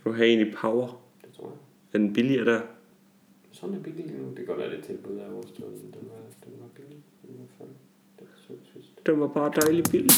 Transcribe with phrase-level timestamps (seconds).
[0.00, 1.02] Skal du have en i Power?
[1.22, 1.56] Det tror jeg.
[1.92, 2.60] Er den billigere der?
[3.52, 4.28] Sådan er billig nu.
[4.28, 5.66] Det kan godt være det tilbud af vores tur.
[5.66, 7.02] Den var, den var billig.
[7.22, 7.64] Den var før.
[8.18, 9.06] Den var så sidst.
[9.06, 10.10] Den var bare dejlig billig.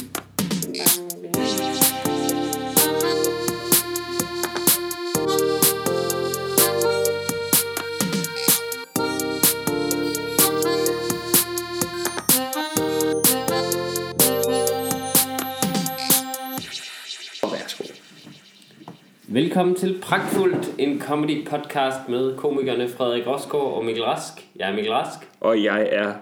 [19.33, 24.33] Velkommen til Pragtfuldt, en comedy podcast med komikerne Frederik Rosgaard og Mikkel Rask.
[24.57, 25.29] Jeg er Mikkel Rask.
[25.41, 26.15] Og jeg er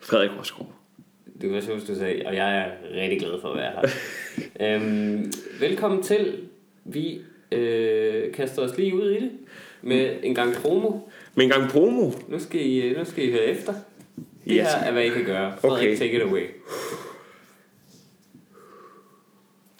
[0.00, 0.72] Frederik Rosgaard.
[1.40, 2.70] Det var sjovt, du sagde, og jeg er
[3.02, 3.88] rigtig glad for at være her.
[4.76, 6.48] øhm, velkommen til.
[6.84, 7.20] Vi
[7.52, 9.30] øh, kaster os lige ud i det
[9.82, 10.90] med en gang promo.
[11.34, 12.10] Men en gang promo.
[12.28, 13.72] Nu skal I, nu skal I høre efter.
[14.44, 14.56] Det Yes.
[14.74, 15.56] her er, hvad I kan gøre.
[15.60, 15.96] Frederik, Okay.
[15.98, 16.46] take it away.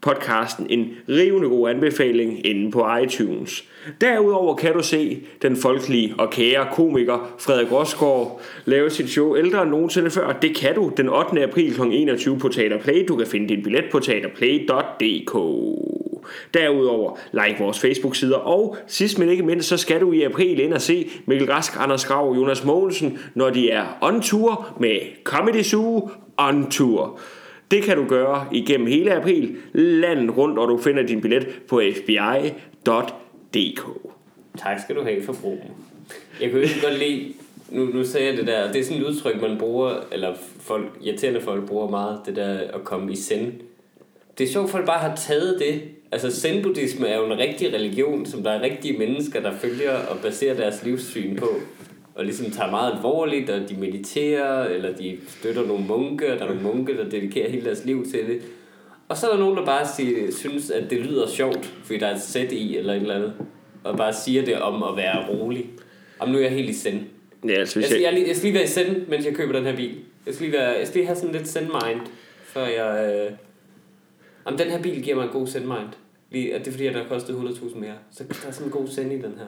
[0.00, 3.64] podcasten en rivende god anbefaling inde på iTunes.
[4.00, 9.62] Derudover kan du se den folkelige og kære komiker Frederik Rosgaard lave sit show ældre
[9.62, 10.38] end nogensinde før.
[10.42, 11.42] Det kan du den 8.
[11.42, 11.82] april kl.
[11.82, 13.04] 21 på Teater Play.
[13.08, 15.34] Du kan finde din billet på teaterplay.dk.
[16.54, 20.72] Derudover like vores Facebook-sider, og sidst men ikke mindst, så skal du i april ind
[20.72, 24.98] og se Mikkel Rask, Anders Grav og Jonas Mogensen, når de er on tour med
[25.24, 27.20] Comedy Zoo on tour.
[27.70, 31.82] Det kan du gøre igennem hele april, landet rundt, og du finder din billet på
[31.96, 33.80] fbi.dk.
[34.58, 35.70] Tak skal du have for brugen.
[36.40, 37.32] Jeg kunne ikke godt lide,
[37.70, 40.86] nu, nu sagde jeg det der, det er sådan et udtryk, man bruger, eller folk,
[41.02, 43.52] irriterende folk bruger meget, det der at komme i send.
[44.38, 45.80] Det er sjovt, at folk bare har taget det.
[46.12, 50.16] Altså zen-buddhisme er jo en rigtig religion, som der er rigtige mennesker, der følger og
[50.22, 51.48] baserer deres livssyn på.
[52.14, 56.44] Og ligesom tager meget alvorligt, og de mediterer, eller de støtter nogle munke, og der
[56.44, 58.40] er nogle munke, der dedikerer hele deres liv til det.
[59.08, 62.06] Og så er der nogen, der bare siger, synes, at det lyder sjovt, fordi der
[62.06, 63.32] er et sæt i, eller et eller andet.
[63.84, 65.66] Og bare siger det om at være rolig.
[66.18, 67.00] Om nu er jeg helt i send.
[67.48, 69.26] Ja, altså, Jeg hvis skal, jeg, jeg, lige- jeg skal lige være i send, mens
[69.26, 69.94] jeg køber den her bil.
[70.26, 72.00] Jeg skal lige, være, jeg skal lige have sådan lidt send-mind,
[72.44, 73.12] før jeg...
[73.14, 73.32] Øh...
[74.48, 75.88] Jamen, den her bil giver mig en god send-mind.
[76.30, 77.92] Lige, at det er fordi, at der har kostet 100.000 mere.
[78.12, 79.46] Så der er sådan en god send i den her.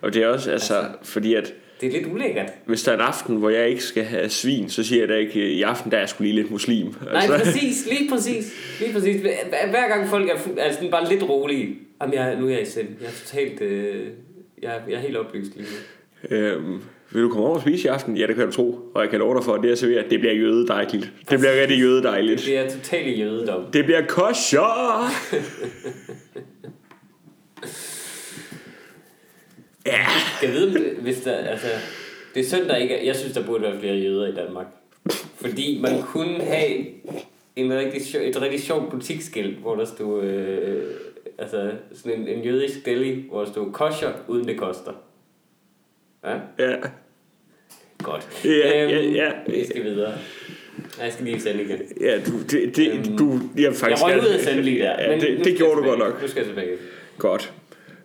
[0.00, 2.50] og det er også altså, fordi, at Det er lidt ulækkert.
[2.66, 5.14] hvis der er en aften, hvor jeg ikke skal have svin, så siger jeg da
[5.14, 6.86] ikke, i aften der er jeg sgu lige lidt muslim.
[7.04, 7.86] Nej, præcis.
[7.86, 8.52] Lige præcis.
[8.80, 9.20] Lige præcis.
[9.70, 11.76] Hver, gang folk er, er sådan bare lidt rolige.
[12.02, 12.88] Jamen, jeg, nu er jeg i send.
[13.00, 13.60] Jeg er totalt...
[13.60, 14.06] Øh...
[14.62, 15.66] Jeg, er- jeg er helt oplyst lige
[16.30, 16.36] nu.
[16.36, 18.16] Øhm, vil du komme over og spise i aften?
[18.16, 18.78] Ja, det kan du tro.
[18.94, 21.12] Og jeg kan love dig for, at det jeg serverer, det bliver jøde dejligt.
[21.30, 22.42] Det bliver rigtig jøde dejligt.
[22.46, 23.64] Det er totalt jødedom.
[23.72, 24.66] Det bliver kosher!
[29.86, 30.06] ja,
[30.42, 31.66] Jeg ved, hvis der, altså,
[32.34, 34.66] det er synd, der ikke er, jeg synes, der burde være flere jøder i Danmark.
[35.34, 36.86] Fordi man kunne have
[37.56, 40.82] en rigtig, sjov- et rigtig sjovt butiksskilt, hvor der stod, øh,
[41.38, 44.92] altså sådan en, en jødisk deli, hvor der stod kosher, uden det koster.
[46.24, 46.76] Ja, ja.
[48.02, 48.28] godt.
[48.44, 49.30] Ja, ja, ja.
[49.46, 50.12] Vi skal videre.
[50.96, 51.78] Nej, jeg skal lige sende igen.
[52.00, 55.02] Ja, du, det, det, Øhm, du, jeg Jeg faktisk røg ud af sende lige der.
[55.02, 56.22] Ja, men det, det gjorde jeg du godt nok.
[56.22, 56.76] Nu skal jeg tilbage.
[57.18, 57.52] Godt.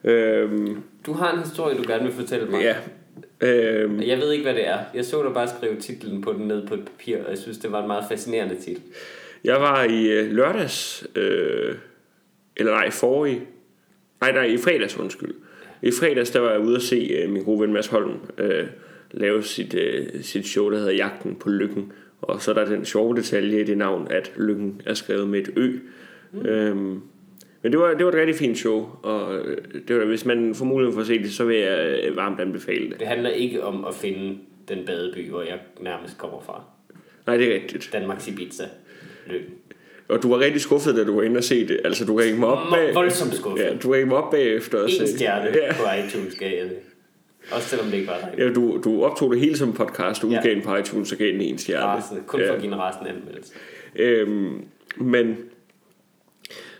[0.03, 2.61] Øhm, Du har en historie, du gerne vil fortælle mig.
[2.61, 2.75] ja.
[3.41, 4.77] Øhm, Jeg ved ikke, hvad det er.
[4.93, 7.57] Jeg så dig bare skrive titlen på den ned på et papir, og jeg synes,
[7.57, 8.81] det var en meget fascinerende titel.
[9.43, 11.75] Jeg var i øh, lørdags, øh,
[12.57, 13.41] eller nej, forrige,
[14.21, 15.33] nej, nej, i fredags, undskyld.
[15.83, 18.65] I fredags, der var jeg ude at se øh, min gode ven Mads Holm øh,
[19.11, 21.91] lave sit, øh, sit show, der hedder Jagten på Lykken.
[22.21, 25.39] Og så er der den sjove detalje i det navn, at Lykken er skrevet med
[25.39, 25.71] et ø.
[26.31, 26.45] Mm.
[26.45, 27.01] Øhm,
[27.61, 29.57] men det var, det var et rigtig fint show, og øh,
[29.87, 32.39] det var, hvis man får mulighed for at se det, så vil jeg øh, varmt
[32.39, 32.99] anbefale det.
[32.99, 34.37] Det handler ikke om at finde
[34.69, 36.63] den badeby, hvor jeg nærmest kommer fra.
[37.27, 37.89] Nej, det er rigtigt.
[37.93, 38.63] Danmarks Ibiza.
[39.27, 39.53] Lykken.
[40.07, 41.79] Og du var rigtig skuffet, da du var inde og se det.
[41.85, 42.95] Altså, du ringte mig op bag...
[42.95, 43.63] Voldsomt skuffet.
[43.65, 45.73] Ja, du ringte mig op bagefter og En stjerne Ja.
[45.73, 46.77] på iTunes gav jeg det.
[47.51, 48.33] Også selvom det ikke var dig.
[48.45, 50.37] Ja, du, du optog det hele som podcast, du Ja.
[50.37, 51.85] udgav den på iTunes og gav den en stjerne.
[51.97, 53.53] Resten, kun for at give en resten anmeldelse.
[53.95, 54.65] Øhm,
[54.97, 55.37] men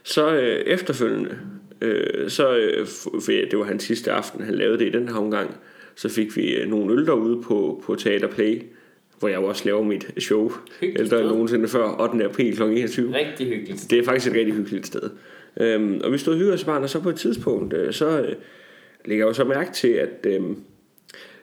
[0.04, 1.38] så øh, efterfølgende,
[1.82, 5.16] øh, så øh, for det var hans sidste aften, han lavede det i den her
[5.16, 5.56] omgang,
[5.96, 8.62] så fik vi øh, nogle øl derude på, på Teater Play,
[9.24, 12.26] hvor jeg jo også laver mit show Hyggeligt ældre end nogensinde før, 8.
[12.26, 12.62] april kl.
[12.64, 13.16] 21.
[13.16, 13.88] Rigtig hyggeligt.
[13.90, 15.10] Det er faktisk et rigtig hyggeligt sted.
[15.60, 18.20] Øhm, og vi stod og hyggede os barn, og så på et tidspunkt, øh, så
[18.22, 18.36] øh,
[19.06, 20.42] lægger jeg jo så mærke til, at øh,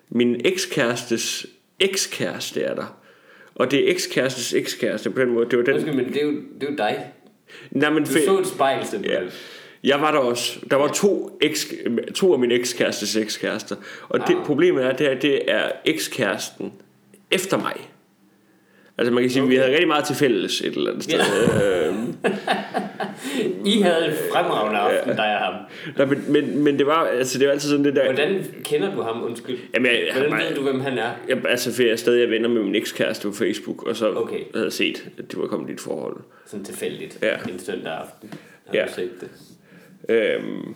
[0.08, 1.46] min ekskærestes
[1.80, 2.96] ekskæreste er der.
[3.54, 5.46] Og det er ekskærestes ekskæreste på den måde.
[5.50, 5.74] Det var den...
[5.74, 7.06] Undskyld, men det er jo, det er jo dig.
[7.70, 9.22] Nej, men Du fe- så et spejl simpelthen.
[9.22, 9.28] Ja.
[9.84, 10.58] Jeg var der også.
[10.70, 11.74] Der var to, eks,
[12.14, 13.76] to af mine ekskærestes ekskærester.
[14.08, 14.44] Og det, Ah.
[14.44, 16.72] problemet er, det er, det er ekskæresten
[17.30, 17.90] efter mig.
[18.98, 19.50] Altså man kan sige, okay.
[19.50, 21.18] vi havde rigtig meget til fælles et eller andet sted.
[21.18, 21.88] Ja.
[21.88, 22.14] Øhm,
[23.66, 25.54] I havde en fremragende aften, dig og ham.
[25.96, 28.04] der, men, men, men det var altså det var altid sådan det der.
[28.04, 29.58] Hvordan kender du ham, undskyld?
[29.74, 31.10] Jamen, jeg, Hvordan jeg, ved du, hvem han er?
[31.28, 34.40] jeg, altså for jeg er stadig venner med min ekskæreste på Facebook, og så Okay.
[34.54, 36.16] havde jeg set, at de var kommet i et forhold.
[36.46, 37.18] Sådan tilfældigt.
[37.22, 37.36] Ja.
[37.52, 38.34] En søndag aften.
[38.66, 38.84] Har Ja.
[38.86, 39.28] du set det?
[40.08, 40.74] Øhm,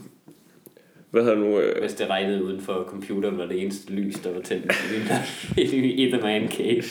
[1.15, 1.59] hvad hedder nu?
[1.61, 4.73] Øh, Hvis det regnede uden for computeren, var det eneste lys, der var tændt
[5.57, 6.85] i, The Man Cave.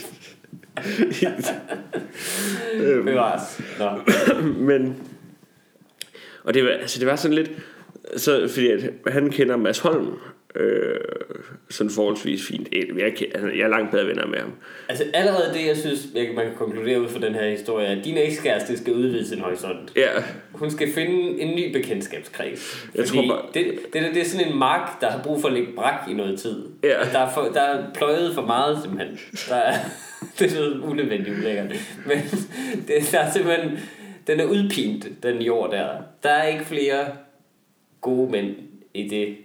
[3.05, 3.61] Bevares.
[3.79, 3.89] Nå.
[4.67, 4.95] men
[6.43, 7.51] og det var, altså det var sådan lidt
[8.17, 10.07] så fordi at han kender Mads Holm
[10.55, 10.99] øh,
[11.69, 13.13] sådan forholdsvis fint jeg,
[13.55, 14.53] jeg er langt bedre venner med ham
[14.89, 18.05] Altså allerede det, jeg synes, jeg, man kan konkludere ud fra den her historie, at
[18.05, 19.91] din ekskæreste skal udvide sin horisont.
[19.95, 20.09] ja
[20.51, 22.87] Hun skal finde en ny bekendtskabskreds.
[22.95, 25.47] Jeg tror bare- det, det, det, det er sådan en mark, der har brug for
[25.47, 26.65] at ligge brak i noget tid.
[26.83, 26.89] Ja.
[27.13, 29.19] Der, er for, der er pløjet for meget, simpelthen.
[29.49, 29.73] Der er,
[30.39, 31.65] det er noget unødvendigt ulækkert.
[32.05, 32.17] Men
[32.87, 33.79] det, der er simpelthen...
[34.27, 35.87] Den er udpint, den jord der.
[36.23, 37.05] Der er ikke flere
[38.01, 38.55] gode mænd
[38.93, 39.35] i det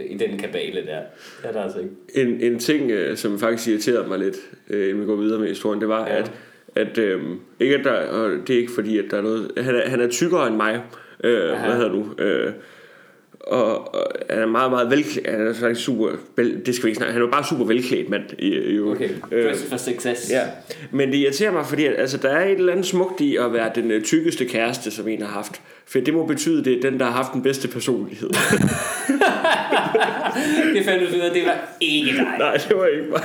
[0.00, 1.00] i den kabale der.
[1.44, 1.90] Er der altså ikke.
[2.28, 4.36] en, en ting øh, som faktisk irriterede mig lidt
[4.70, 6.14] øh, inden vi går videre med historien det var Ja.
[6.14, 6.20] ja.
[6.20, 6.30] at
[6.76, 7.22] at øh,
[7.60, 10.00] ikke at der, og det er ikke fordi at der er noget han er, han
[10.00, 10.82] er tykkere end mig
[11.24, 11.66] øh, Aha.
[11.66, 12.52] hvad hedder du øh,
[13.40, 16.88] og, og han er meget meget velklædt han er faktisk super vel, det skal vi
[16.88, 20.30] ikke snakke han er jo bare super velklædt mand i, Okay, dress for success.
[20.30, 20.42] Ja,
[20.90, 23.52] men det irriterer mig, fordi at, altså, der er et eller andet smukt i at
[23.52, 25.60] være den øh, tykkeste kæreste, som en har haft.
[25.86, 28.30] For det må betyde, det er den, der har haft den bedste personlighed.
[30.74, 32.34] Det fandt du ud af, det var ikke dig.
[32.38, 33.22] Nej, det var ikke mig.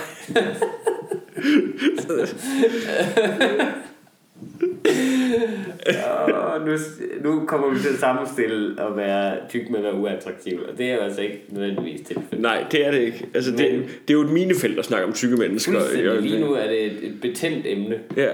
[6.33, 6.77] Og nu,
[7.24, 10.86] nu kommer vi til at sammenstille at være tyk med at være uattraktiv, og det
[10.92, 12.39] er jo altså ikke nødvendigvis tilfældet.
[12.39, 13.25] Nej, det er det ikke.
[13.33, 16.19] Altså, det, Men- det er jo et minefelt at snakke om tykke mennesker.
[16.21, 18.00] Lige nu er det et, et betændt emne.
[18.18, 18.30] Ja,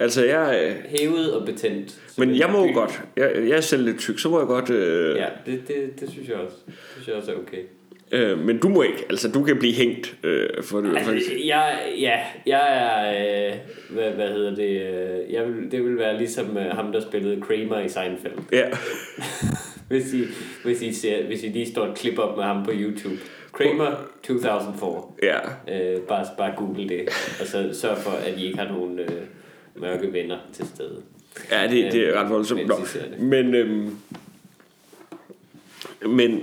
[0.00, 0.60] altså jeg...
[0.64, 2.00] øh, Hævet og betændt.
[2.18, 3.02] Men jeg må jo godt.
[3.16, 4.70] Jeg, jeg er selv lidt tyk, så må jeg godt...
[4.70, 6.56] Øh, Ja, det, det, det synes jeg også.
[6.66, 7.62] Det synes jeg også er okay.
[8.12, 9.04] øh, men du må ikke.
[9.10, 10.88] Altså, du kan blive hængt øh, for det.
[10.88, 11.30] Altså, faktisk.
[11.46, 13.54] jeg, ja, jeg er, øh,
[13.90, 17.40] hvad, hvad hedder det, øh, jeg vil, det vil være ligesom øh, ham, der spillede
[17.40, 18.32] Kramer i Seinfeld.
[18.52, 18.64] Ja,
[19.88, 20.24] Hvis I,
[20.64, 23.14] hvis I, ser, hvis I lige står et klip op med ham på YouTube.
[23.52, 25.02] Kramer 2004.
[25.22, 25.38] ja.
[25.94, 27.08] Øh, bare, bare google det,
[27.40, 29.08] og så sørg for, at I ikke har nogen øh,
[29.76, 31.02] mørke venner til stede.
[31.50, 32.66] Ja, det, det er ret voldsomt.
[32.66, 32.74] Nå.
[33.18, 33.96] Men, øhm,
[36.08, 36.40] men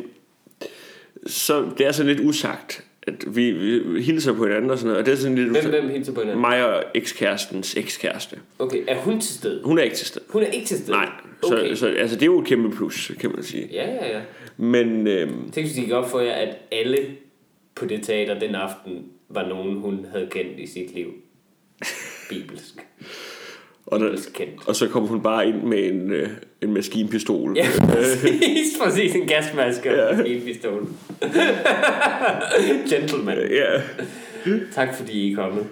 [1.27, 4.99] så det er så lidt usagt, at vi, vi hilser på hinanden og sådan noget,
[4.99, 5.75] og det er sådan lidt Hvem, usagt.
[5.75, 6.41] hvem hilser på hinanden?
[6.41, 8.37] Mig og ekskærestens ekskæreste.
[8.59, 9.61] Okay, er hun til stede?
[9.63, 10.25] Hun er ikke til stede.
[10.29, 10.91] Hun er ikke til stede?
[10.91, 11.09] Nej,
[11.41, 11.69] Okay.
[11.69, 13.69] så, så altså, det er jo et kæmpe plus, kan man sige.
[13.71, 14.21] Ja, ja, ja.
[14.57, 16.97] Men øhm, Tænk, hvis det gik op for jer, at alle
[17.75, 21.13] på det teater den aften var nogen, hun havde kendt i sit liv.
[22.29, 22.73] Bibelsk.
[23.85, 24.17] og, der,
[24.67, 26.29] og så kom hun bare ind med en, øh,
[26.61, 27.57] en maskinpistol.
[27.57, 29.15] Ja, præcis, præcis.
[29.15, 30.23] En gasmaske og Ja.
[30.33, 30.87] en pistol.
[32.89, 33.37] Gentleman.
[33.51, 33.81] ja.
[34.73, 35.65] Tak fordi I er kommet.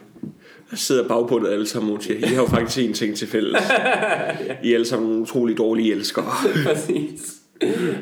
[0.71, 3.61] Jeg sidder bagpå alle sammen og siger, I har jo faktisk en ting til fælles.
[4.63, 6.31] I er alle sammen utrolig dårlige elskere.
[6.65, 7.33] Præcis.
[7.61, 7.95] Øhm,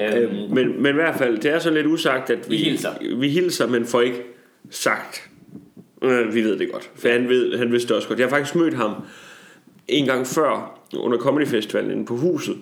[0.00, 2.90] Øh, men, men i hvert fald, det er så lidt usagt, at vi, I hilser.
[3.18, 4.22] vi hilser, men får ikke
[4.70, 5.27] sagt.
[6.02, 8.18] Øh, vi ved det godt, for han, ved, han vidste det også godt.
[8.18, 8.92] Jeg har faktisk mødt ham
[9.88, 12.56] en gang før under Comedy Festivalen inde på huset,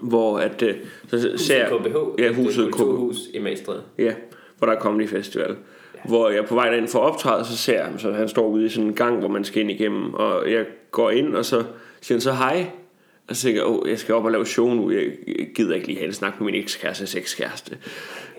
[0.00, 0.74] hvor at, øh,
[1.08, 1.96] så huset ser KBH.
[2.22, 3.78] ja, et huset KBH, kulturhus i Magstred.
[3.98, 4.14] ja,
[4.58, 5.56] hvor der er Comedy Festival.
[6.04, 8.66] Hvor jeg på vej derind for optræde, så ser jeg ham, så han står ude
[8.66, 11.64] i sådan en gang, hvor man skal ind igennem, og jeg går ind, og så
[12.00, 12.66] siger han så hej,
[13.28, 15.02] og så tænker jeg, oh, jeg skal op og lave show nu, jeg
[15.54, 17.78] gider ikke lige have en snak med min ekskærestes ekskæreste.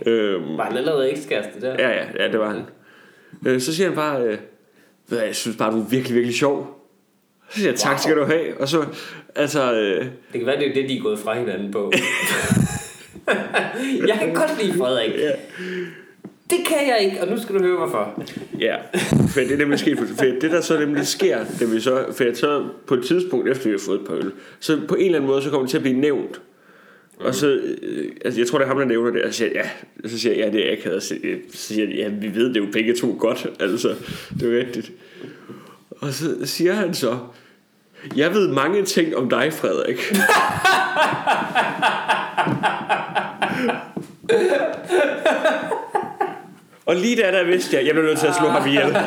[0.05, 1.75] Øhm, Var han allerede ekskæreste der?
[1.79, 2.61] Ja, ja, ja, det var han.
[3.45, 4.37] Øh, så siger han bare, øh,
[5.09, 6.73] ved jeg synes bare, du er virkelig, virkelig sjov.
[7.49, 7.99] Så siger jeg, tak Wow.
[7.99, 8.61] skal du have.
[8.61, 8.85] Og så,
[9.35, 11.91] altså, øh, Det kan være, det er det, de er gået fra hinanden på.
[14.07, 15.11] jeg kan godt lide Frederik.
[15.17, 15.31] ja,
[16.49, 18.23] Det kan jeg ikke, og nu skal du høre hvorfor.
[18.59, 18.75] ja,
[19.29, 22.35] for det er nemlig sket, for det der så nemlig sker, det vi så, for
[22.35, 25.17] så på et tidspunkt, efter vi har fået et par øl, så på en eller
[25.17, 26.41] anden måde, så kommer det til at blive nævnt,
[27.19, 29.51] Og så, øh, altså jeg tror, det er ham, der nævner det, og så siger
[29.55, 29.69] jeg,
[30.03, 31.03] ja, så siger jeg, ja, det er akavet.
[31.03, 31.15] Så
[31.53, 33.95] siger jeg, ja, vi ved det jo begge to godt, altså,
[34.39, 34.91] det er rigtigt.
[35.89, 37.17] Og så siger han så,
[38.15, 40.15] jeg ved mange ting om dig, Frederik.
[46.85, 48.97] Og lige der, der vidste jeg, jeg bliver nødt til at slå ham ihjel.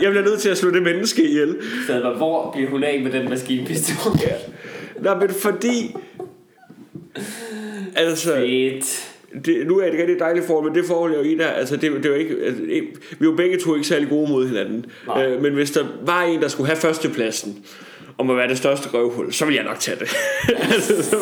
[0.00, 1.56] Jeg bliver nødt til at slå det menneske ihjel.
[1.86, 4.12] Så jeg hvor bliver hun af med den maskinpistol?
[5.00, 5.96] Nej, men fordi...
[7.96, 9.14] Altså, Fedt.
[9.44, 11.34] det, nu er det et rigtig dejligt forhold, men det forhold, jeg er jo i
[11.34, 12.62] der, altså det, det er jo ikke, altså,
[13.18, 14.86] vi jo begge to ikke særlig gode mod hinanden.
[15.06, 15.26] Nej.
[15.26, 17.64] Øh, men hvis der var en, der skulle have førstepladsen,
[18.18, 20.08] om at være det største røvhul, så vil jeg nok tage det.
[20.74, 21.16] altså, så,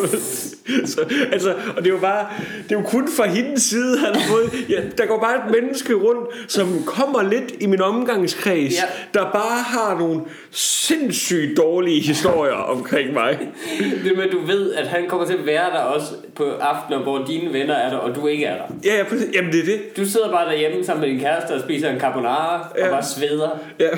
[0.85, 2.25] så, altså, og det er jo bare,
[2.63, 5.61] det er jo kun fra hendes side, han har fået, ja, der går bare et
[5.61, 8.83] menneske rundt, som kommer lidt i min omgangskreds, Ja.
[9.19, 10.21] der bare har nogle
[10.51, 13.39] sindssygt dårlige historier omkring mig.
[14.05, 16.99] Det med, at du ved, at han kommer til at være der også på aftener,
[16.99, 18.63] hvor dine venner er der, og du ikke er der.
[18.85, 19.27] Ja, ja, præcis.
[19.35, 19.97] jamen det er det.
[19.97, 22.67] Du sidder bare derhjemme sammen med din kæreste og spiser en carbonara.
[22.77, 22.85] Ja.
[22.85, 23.89] og bare sveder, Ja.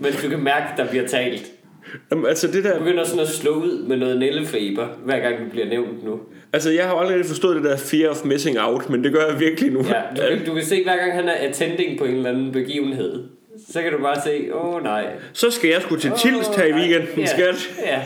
[0.00, 1.42] mens du kan mærke, at der bliver talt.
[2.10, 5.38] Jamen, altså det der, Du begynder sådan at slå ud med noget nællefeber, hver gang
[5.38, 6.20] du bliver nævnt nu.
[6.52, 9.40] Altså, jeg har aldrig forstået det der fear of missing out, men det gør jeg
[9.40, 9.78] virkelig nu.
[9.78, 12.52] Ja, du, kan, du kan se, hver gang han er attending på en eller anden
[12.52, 13.24] begivenhed,
[13.70, 15.06] så kan du bare se, åh oh, nej.
[15.32, 17.70] Så skal jeg sgu til Tilst her i weekenden, ja, skat.
[17.86, 18.00] Ja,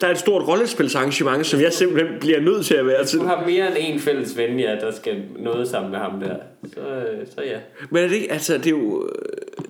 [0.00, 3.18] Der er et stort rollespilsarrangement, som jeg simpelthen bliver nødt til at være til.
[3.18, 6.34] du har mere end en fælles ven, ja, der skal noget sammen med ham der.
[6.74, 7.58] Så, øh, så ja.
[7.90, 9.08] Men er det ikke, altså, det er jo...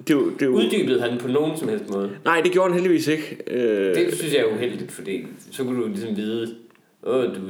[0.09, 2.11] Det det jo Uddybede han på nogen som helst måde?
[2.25, 3.39] nej, det gjorde han heldigvis ikke.
[3.47, 6.55] Øh, Det synes jeg er uheldigt, fordi så kunne du ligesom vide,
[7.03, 7.41] åh, du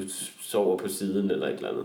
[0.42, 1.84] sover på siden eller et eller andet.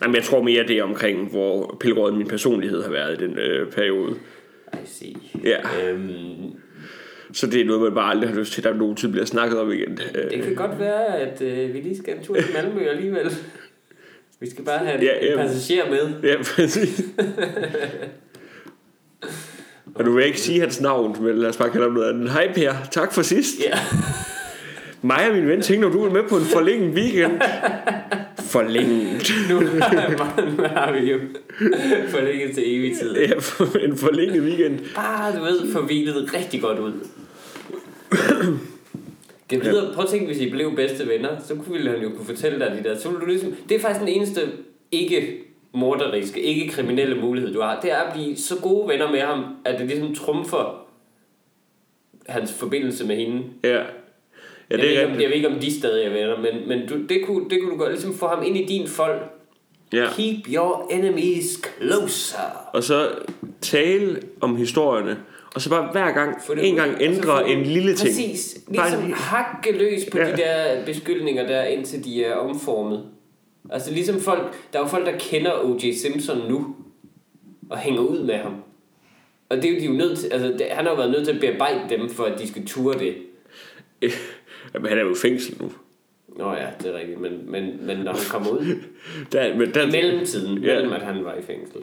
[0.00, 3.24] nej, men jeg tror mere, det er omkring, hvor pilråden min personlighed har været i
[3.26, 4.14] den øh, periode.
[4.74, 5.14] I see.
[5.44, 5.90] Ja.
[5.90, 6.10] Øhm,
[7.32, 9.24] Så det er noget, man bare aldrig har lyst til, at der nogen tid bliver
[9.26, 9.98] snakket om igen.
[10.14, 13.30] Øh, det kan godt være, at øh, vi lige skal en tur til Malmø alligevel.
[14.40, 15.32] Vi skal bare have Ja, ja, ja.
[15.32, 16.30] en passager med.
[16.30, 17.02] Ja, præcis.
[19.94, 22.30] Og du vil ikke sige hans navn, men lad os bare kalde ham noget andet.
[22.30, 23.54] Hej Per, tak for sidst.
[23.64, 23.78] Ja.
[25.02, 27.32] Mig og min ven tænkte, når du er med på en forlænget weekend.
[28.40, 29.32] Forlænget.
[29.50, 29.66] Nu nu
[30.66, 31.18] har vi jo
[32.08, 33.16] forlænget til evig tid.
[33.16, 34.78] Ja, for- en forlænget weekend.
[34.94, 36.92] Bare, du ved, forvilet rigtig godt ud.
[39.50, 42.08] Kan videre, prøv at tænke, hvis I blev bedste venner, så kunne ville han jo
[42.08, 42.98] kunne fortælle dig de der.
[42.98, 44.40] Så du ligesom, det er faktisk den eneste
[44.92, 45.38] ikke
[45.74, 47.80] morderiske, ikke kriminelle mulighed, du har.
[47.80, 50.86] Det er at blive så gode venner med ham, at det ligesom trumfer
[52.28, 53.42] hans forbindelse med hende.
[53.64, 53.68] Ja.
[53.70, 53.82] Ja,
[54.70, 56.68] jeg, ved det ikke, er om, jeg ved ikke, om de stadig er venner, men,
[56.68, 59.20] men du, det, kunne, det kunne du godt ligesom få ham ind i din fold.
[59.92, 60.06] Ja.
[60.16, 62.70] Keep your enemies closer.
[62.72, 63.08] Og så
[63.60, 65.16] tale om historierne.
[65.54, 68.08] Og så bare hver gang, det en gang ændre en lille ting.
[68.08, 68.58] Præcis.
[68.76, 70.30] Bare Ligesom lige- hakke løs på ja.
[70.32, 73.04] de der beskyldninger der, indtil de er omformet.
[73.70, 75.92] Altså ligesom folk, der er jo folk, der kender O.J.
[75.92, 76.76] Simpson nu,
[77.70, 78.62] og hænger ud med ham.
[79.48, 81.24] Og det er jo de jo nødt til, altså det, han har jo været nødt
[81.26, 83.16] til at bearbejde dem, for at de skal ture det.
[84.74, 85.72] Jamen, han er jo i fængsel nu.
[86.36, 88.76] Nå ja, det er rigtigt, men, men, men når han kommer ud,
[89.32, 90.74] Der, men der, i mellemtiden, Ja.
[90.74, 91.82] mellem at han var i fængsel,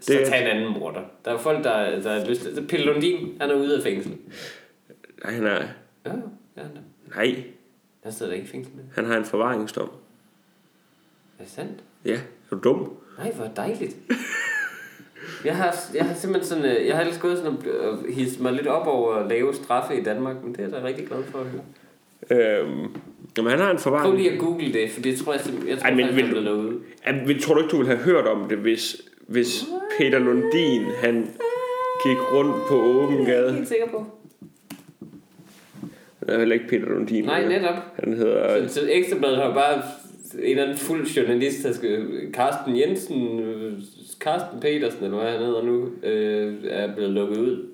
[0.00, 1.00] så Det- tag en anden morder.
[1.24, 2.66] Der er folk, der, der har lyst til...
[2.68, 4.16] Pelle Lundin, han er ude af fængsel.
[5.24, 5.50] Nej, han er...
[6.06, 6.10] Ja,
[6.56, 7.14] ja, han er.
[7.16, 7.42] Nej,
[8.02, 9.90] Han sidder da ikke i fængsel han har en forvaringsdom.
[11.38, 11.72] Er det sandt?
[12.04, 12.92] Ja, er du dum?
[13.18, 13.96] Nej, hvor dejligt.
[15.44, 18.52] Jeg har, jeg har simpelthen sådan, øh, jeg har ellers gået sådan og hisse mig
[18.52, 21.38] lidt op over lave straffe i Danmark, men det er jeg da rigtig glad for
[21.38, 21.62] at høre.
[22.60, 22.86] Øhm,
[23.38, 24.16] jamen, han har en Prøv forvaring.
[24.16, 26.28] lige at google det, for det tror jeg, simpelthen- jeg tror Ej, men vil er
[26.28, 26.44] blevet
[27.28, 29.64] vil- tror du ikke, du ville have hørt om det, hvis, hvis
[29.98, 31.22] Peter Lundin, han
[32.04, 33.52] gik rundt på åben Jeg er gade?
[33.54, 34.06] helt sikker på.
[36.18, 37.24] Han er heller ikke Peter Lundin.
[37.24, 37.74] Nej, netop.
[38.04, 38.68] Han hedder...
[38.68, 39.82] Så, så Ekstrabladet har bare
[40.34, 42.06] en eller anden fuld journalist, der skal...
[42.32, 43.40] Carsten Jensen,
[44.20, 47.66] Carsten Petersen, eller hvad han hedder nu, øh, er blevet lukket ud.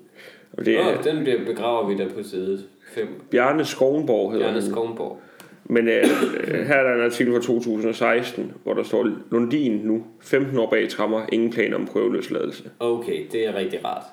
[0.53, 3.07] Og det er oh, den bliver begraver vi der på side 5.
[3.31, 4.71] Bjarne Skovnborg, hedder Bjarne han.
[4.71, 5.19] Skovnborg.
[5.63, 6.03] Men øh,
[6.67, 10.89] her er der en artikel fra 2016, hvor der står, Lundin nu, 15 år bag
[10.89, 12.63] trammer, ingen planer om prøveløsladelse.
[12.79, 14.03] Okay, det er rigtig rart.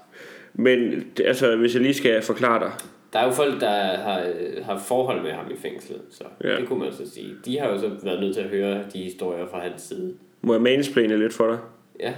[0.54, 2.70] Men altså, hvis jeg lige skal forklare dig,
[3.12, 4.24] Der er jo folk, der har,
[4.62, 6.56] har forhold med ham i fængslet, så Ja.
[6.56, 7.28] det kunne man så sige.
[7.44, 10.14] De har jo så været nødt til at høre de historier fra hans side.
[10.42, 11.58] må jeg mansplane lidt for dig?
[12.00, 12.12] Ja,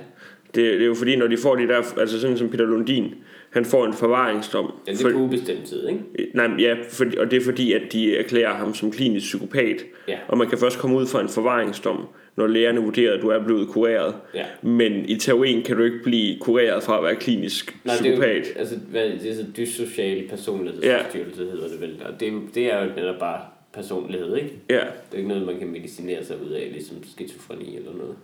[0.55, 3.15] Det, det er jo fordi, når de får de der, altså sådan som Peter Lundin,
[3.51, 4.73] han får en forvaringsdom.
[4.87, 6.01] ja det For- er på ubestemt tid, ikke?
[6.35, 9.85] Nej, ja, for, og det er fordi, at de erklærer ham som klinisk psykopat.
[10.09, 10.19] Ja.
[10.29, 13.45] Og man kan først komme ud fra en forvaringsdom, når lægerne vurderer, at du er
[13.45, 14.15] blevet kureret.
[14.35, 14.45] Ja.
[14.63, 18.11] Men i teorien kan du ikke blive kureret fra at være klinisk Nej, det er
[18.11, 18.37] psykopat.
[18.37, 21.51] jo, altså, hvad, det er så dyssocial personlighedsforstyrrelse, ja.
[21.51, 22.03] hedder det vel.
[22.05, 23.41] Og det, er jo- det er jo netop bare
[23.73, 24.53] personlighed, ikke?
[24.71, 24.75] Ja.
[24.75, 28.15] Det er ikke noget, man kan medicinere sig ud af, ligesom skizofreni eller noget.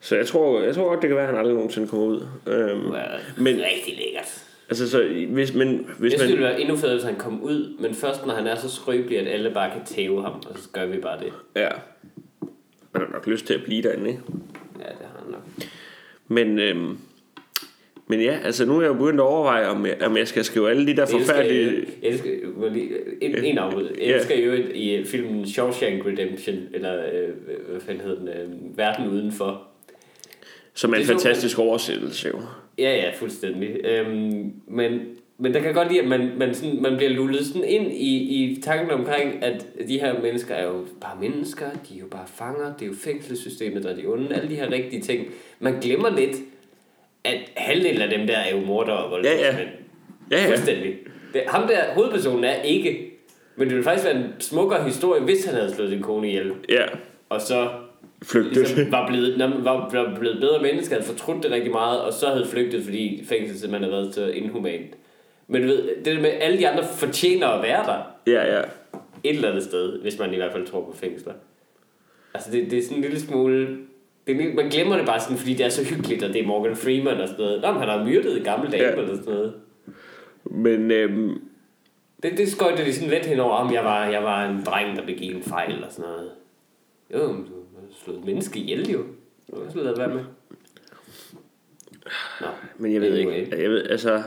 [0.00, 2.20] Så jeg tror, jeg tror godt, det kan være, at han aldrig nogensinde kommer ud.
[2.46, 2.92] Øhm, Det
[3.38, 4.44] Men- rigtig lækkert.
[4.68, 6.28] altså, så hvis, men, hvis Jeg synes, det man...
[6.28, 9.18] ville være endnu federe, hvis han kom ud, men først når han er så skrøbelig,
[9.18, 11.32] at alle bare kan tæve ham, og så gør vi bare det.
[11.56, 11.68] Ja.
[12.92, 14.22] Man har nok lyst til at blive derinde, ikke?
[14.78, 15.42] Ja, det har han nok.
[16.28, 16.98] Men, øhm,
[18.06, 20.44] men ja, altså nu er jeg jo begyndt at overveje, om jeg, om jeg skal
[20.44, 21.86] skrive alle de der elsker, forfærdelige...
[22.02, 22.30] elsker,
[22.62, 23.90] jeg lige, en, en afbud.
[23.98, 27.28] Jeg elsker jo i øh, filmen Shawshank Redemption, eller øh,
[27.70, 29.62] hvad fanden hed den, øh, Verden Udenfor.
[30.74, 32.40] Som er en det fantastisk oversættelse, jo.
[32.78, 33.80] Ja, ja, fuldstændig.
[33.84, 35.00] Øhm, men,
[35.40, 38.16] men der kan godt lide, at man, man, sådan, man bliver lullet sådan ind i,
[38.16, 42.26] i tanken omkring, at de her mennesker er jo bare mennesker, de er jo bare
[42.34, 45.26] fanger, det er jo fængselssystemet, der er de onde, alle de her rigtige ting.
[45.58, 46.36] Man glemmer lidt,
[47.24, 49.68] at halvdelen af dem der er jo morder og voldtægtsmænd.
[50.30, 50.48] Ja, ja.
[50.48, 50.94] Fuldstændig.
[51.32, 53.10] Det, ham der, hovedpersonen er ikke,
[53.56, 56.52] men det ville faktisk være en smukkere historie, hvis han havde slået sin kone ihjel.
[56.68, 56.84] Ja,
[57.28, 57.68] Og så
[58.24, 58.56] flygtet.
[58.56, 62.12] ligesom var blevet, man var, var blevet bedre menneske, havde fortrudt det rigtig meget, og
[62.12, 64.94] så havde flygtet, fordi fængsel simpelthen havde været så inhumant.
[65.50, 68.62] Men du ved, det der med, alle de andre fortjener at være der Ja, ja.
[69.24, 71.32] et eller andet sted, hvis man i hvert fald tror på fængsler.
[72.34, 73.78] Altså det, det er sådan en lille smule...
[74.26, 76.46] Det er, man glemmer det bare sådan, fordi det er så hyggeligt, og det er
[76.46, 77.62] Morgan Freeman og sådan noget.
[77.62, 78.92] Nå, men han har myrdet en gammel dame Ja.
[78.92, 79.54] eller sådan noget.
[80.44, 81.40] Men øhm,
[82.22, 85.06] Det, det skøjte de sådan lidt henover, om jeg var, jeg var en dreng, der
[85.06, 86.30] begik en fejl og sådan noget.
[87.14, 88.98] Jo, men du har slået et menneske ihjel jo.
[89.50, 90.24] Du har også lavet være med.
[92.40, 92.46] Nå,
[92.78, 94.22] men jeg ved ikke, jeg ved, altså...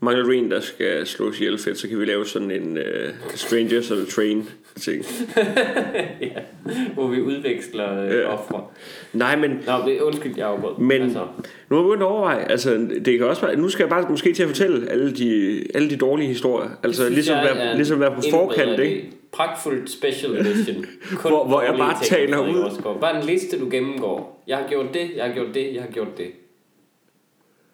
[0.00, 2.84] Mangler en, der skal slås ihjel fedt, så kan vi lave sådan en uh,
[3.34, 4.48] Strangers on a Train
[4.80, 5.04] ting.
[6.20, 6.28] ja,
[6.94, 8.32] hvor vi udveksler Ja.
[8.34, 8.64] ofre.
[9.12, 10.78] Nej, men Nå, det, undskyld, jeg afbrød.
[10.78, 11.26] Men Altså,
[11.70, 14.06] nu er jeg begyndt at overveje, altså det kan også være, nu skal jeg bare
[14.10, 16.68] måske til at fortælle alle de, alle de dårlige historier.
[16.82, 19.10] Altså synes ligesom være, ligesom være på forkant, ikke?
[19.32, 20.84] Pragtfuldt special edition.
[21.16, 22.82] Kun Hvor- hvor jeg bare taler ud.
[23.00, 24.44] Bare en liste, du gennemgår.
[24.46, 26.26] Jeg har gjort det, jeg har gjort det, jeg har gjort det.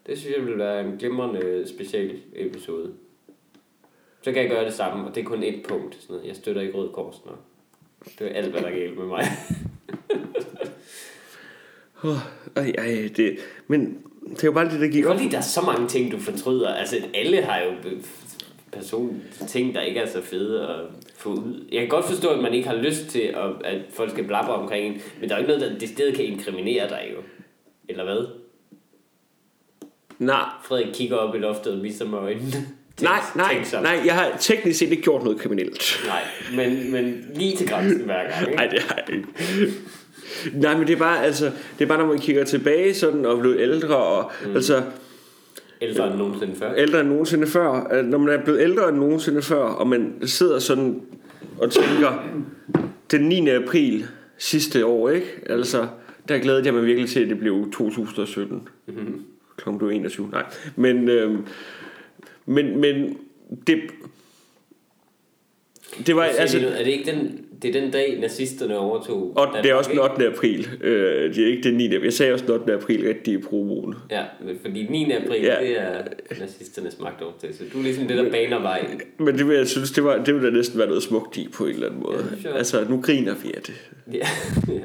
[0.06, 2.92] Det synes jeg ville være en glimrende special episode.
[4.22, 5.94] Så kan jeg gøre det samme, og det er kun et punkt.
[5.94, 6.28] Sådan noget.
[6.28, 7.32] Jeg støtter ikke Rød Kors nu.
[8.18, 9.24] Det er alt, hvad der er galt med mig.
[12.04, 12.16] Oh,
[12.56, 13.98] ej, ej, det, men
[14.30, 15.20] det er jo bare det, der giver op.
[15.20, 16.68] at der er så mange ting, du fortryder.
[16.74, 17.70] Altså, alle har jo
[18.72, 20.80] person ting, der ikke er så fede at
[21.16, 21.66] få ud.
[21.72, 24.50] Jeg kan godt forstå, at man ikke har lyst til, at, at folk skal blabbe
[24.50, 27.22] omkring en, men der er jo ikke noget, der det sted kan inkriminere dig jo.
[27.88, 28.26] Eller hvad?
[30.26, 32.52] Nej, Frederik kigger op i loftet og viser mig øjnene.
[33.02, 36.04] Nej, nej, nej, jeg har teknisk set ikke gjort noget kriminelt.
[36.06, 36.22] Nej,
[36.56, 38.42] men, men lige til grænsen hver gang.
[38.42, 38.56] Ikke?
[38.56, 39.28] Nej, det har jeg ikke.
[40.52, 41.44] Nej, men det er bare, altså,
[41.78, 44.54] det er bare, når man kigger tilbage sådan, og blevet ældre, og mm.
[44.54, 44.82] altså,
[45.80, 46.74] Ældre end nogensinde før.
[46.74, 50.14] ældre end nogensinde før, at når man er blevet ældre end nogensinde før, og man
[50.24, 51.00] sidder sådan
[51.58, 52.24] og tænker,
[53.10, 53.48] den 9.
[53.48, 54.06] april
[54.38, 55.26] sidste år, ikke?
[55.46, 55.86] Altså,
[56.28, 58.68] der glædede jeg mig virkelig til, at det blev 2017.
[58.86, 59.22] Mm-hmm.
[59.56, 60.44] Klokken blev 21, nej.
[60.76, 61.46] Men, øhm,
[62.46, 63.18] men, men
[63.66, 63.82] det,
[66.06, 69.32] det var, altså, er det ikke den, det er den dag, nazisterne overtog?
[69.36, 70.26] og det er også den Danmark, 8.
[70.36, 70.68] april.
[70.80, 72.04] Øh, det er ikke den 9.
[72.04, 72.72] Jeg sagde også den 8.
[72.74, 73.94] april rigtig i promoen.
[74.10, 75.12] Ja, men fordi 9.
[75.12, 75.56] april, Ja.
[75.60, 76.02] det er
[76.40, 77.64] nazisternes magtovertagelse.
[77.72, 79.00] Du er ligesom det, der baner vejen.
[79.18, 81.48] Men det vil jeg synes, det, var, det ville da næsten være noget smukt i
[81.54, 82.24] på en eller anden måde.
[82.44, 83.74] Ja, altså, nu griner vi af det.
[84.12, 84.26] Ja.
[84.74, 84.80] ja.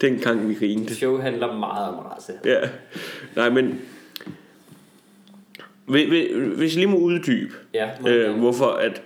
[0.00, 0.88] Dengang vi grinede.
[0.88, 2.32] Det show handler meget om race.
[2.44, 2.60] Ja.
[3.36, 3.80] Nej, men...
[5.86, 9.02] Hvis jeg lige må uddybe, Ja, øh, hvorfor at...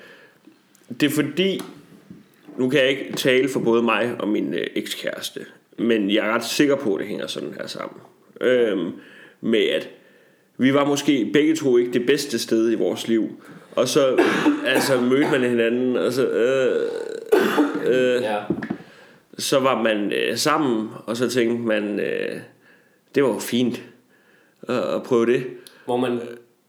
[1.00, 1.60] Det er fordi...
[2.56, 5.40] Nu kan jeg ikke tale for både mig og min øh, ekskæreste,
[5.78, 8.00] men jeg er ret sikker på, at det hænger sådan her sammen.
[8.40, 8.90] Øhm,
[9.40, 9.88] med at
[10.56, 13.42] vi var måske begge to ikke det bedste sted i vores liv.
[13.76, 14.24] Og så
[14.66, 16.28] altså, mødte man hinanden, og så...
[16.28, 16.90] Øh,
[17.86, 18.38] øh, Ja.
[19.38, 22.40] så var man øh, sammen, og så tænkte man, øh,
[23.14, 23.82] det var jo fint
[24.68, 25.44] at, at prøve det.
[25.84, 26.20] Hvor man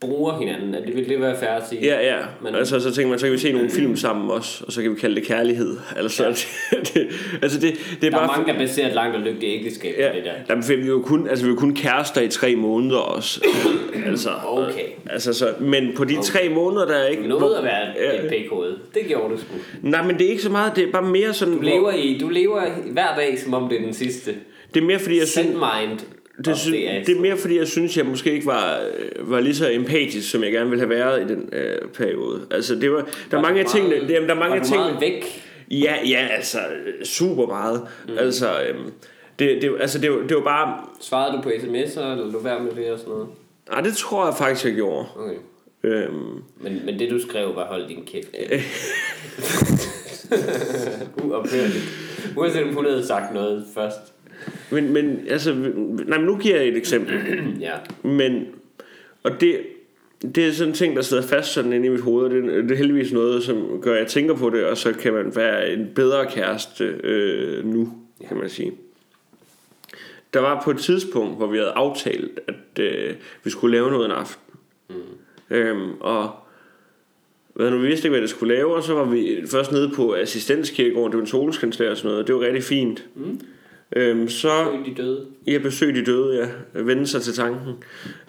[0.07, 0.73] bruger hinanden.
[0.73, 1.81] Det vil det være fair at sige.
[1.85, 2.17] Ja, ja.
[2.41, 4.81] Men- altså, så tænkte man, så kan vi se nogle film sammen også, og så
[4.81, 5.77] kan vi kalde det kærlighed.
[5.95, 6.29] Altså, Ja.
[6.29, 6.47] det,
[6.93, 7.07] det,
[7.41, 8.37] altså det, det er Der er bare...
[8.37, 10.31] mange, der baserer et langt og lykkeligt ægteskab Ja, på det der.
[10.49, 13.41] jamen, vi er jo kun, altså, vi er kun kærester i tre måneder også.
[14.09, 14.85] altså, Okay.
[15.09, 17.27] altså, så, men på de tre måneder, der er ikke...
[17.27, 18.77] Noget at være et pækhoved.
[18.93, 19.47] Det gjorde du sgu.
[19.81, 21.53] Nej, men det er ikke så meget, det er bare mere sådan...
[21.55, 22.61] Du lever, i, du lever
[22.91, 24.31] hver dag, som om det er den sidste.
[24.73, 25.47] Det er mere fordi, jeg synes...
[25.47, 25.99] Send mind.
[26.45, 26.69] Det, sy-
[27.05, 28.79] det er mere fordi, jeg synes, jeg måske ikke var,
[29.17, 32.47] øh, var lige så empatisk, som jeg gerne ville have været i den øh, periode.
[32.51, 33.95] Altså, det var, der er mange af tingene...
[33.95, 35.01] Jamen, der er mange var af du tingene...
[35.01, 35.43] væk?
[35.71, 37.81] Ja, ja, altså, øh, super meget.
[38.07, 38.17] Mm.
[38.17, 38.91] Altså, øhm,
[39.39, 40.77] det, det, altså det, var- det var bare...
[41.01, 43.27] Svarede du på sms'er, eller lå værd med det og sådan noget?
[43.71, 45.05] Nej, det tror jeg faktisk, jeg gjorde.
[45.15, 45.35] Okay.
[45.83, 46.13] Øhm,
[46.61, 48.27] Men, men det du skrev var hold din kæft.
[51.23, 51.85] Uophørligt.
[52.37, 54.12] Uanset om hun havde sagt noget først.
[54.71, 57.13] Men, men altså, nej, men nu giver jeg et eksempel.
[57.59, 57.73] Ja.
[58.03, 58.47] Men,
[59.23, 59.59] og det,
[60.35, 62.43] det er sådan en ting, der sidder fast sådan inde i mit hoved, og det,
[62.43, 65.35] det er heldigvis noget, som gør, at jeg tænker på det, og så kan man
[65.35, 67.93] være en bedre kæreste øh, nu,
[68.27, 68.71] kan man sige.
[70.33, 74.05] Der var på et tidspunkt, hvor vi havde aftalt, at øh, vi skulle lave noget
[74.05, 74.53] en aften.
[74.89, 74.95] Mm.
[75.55, 76.31] Øhm, og
[77.53, 79.91] hvad nu, vi vidste ikke, hvad det skulle lave, og så var vi først nede
[79.95, 83.05] på assistenskirkegården, det var en solskanslær og sådan noget, det var rigtig fint.
[83.15, 83.39] Mm.
[83.95, 85.25] Øhm, så Følte de døde.
[85.47, 86.37] jeg besøgte de døde,
[86.75, 87.73] ja, vende sig til tanken.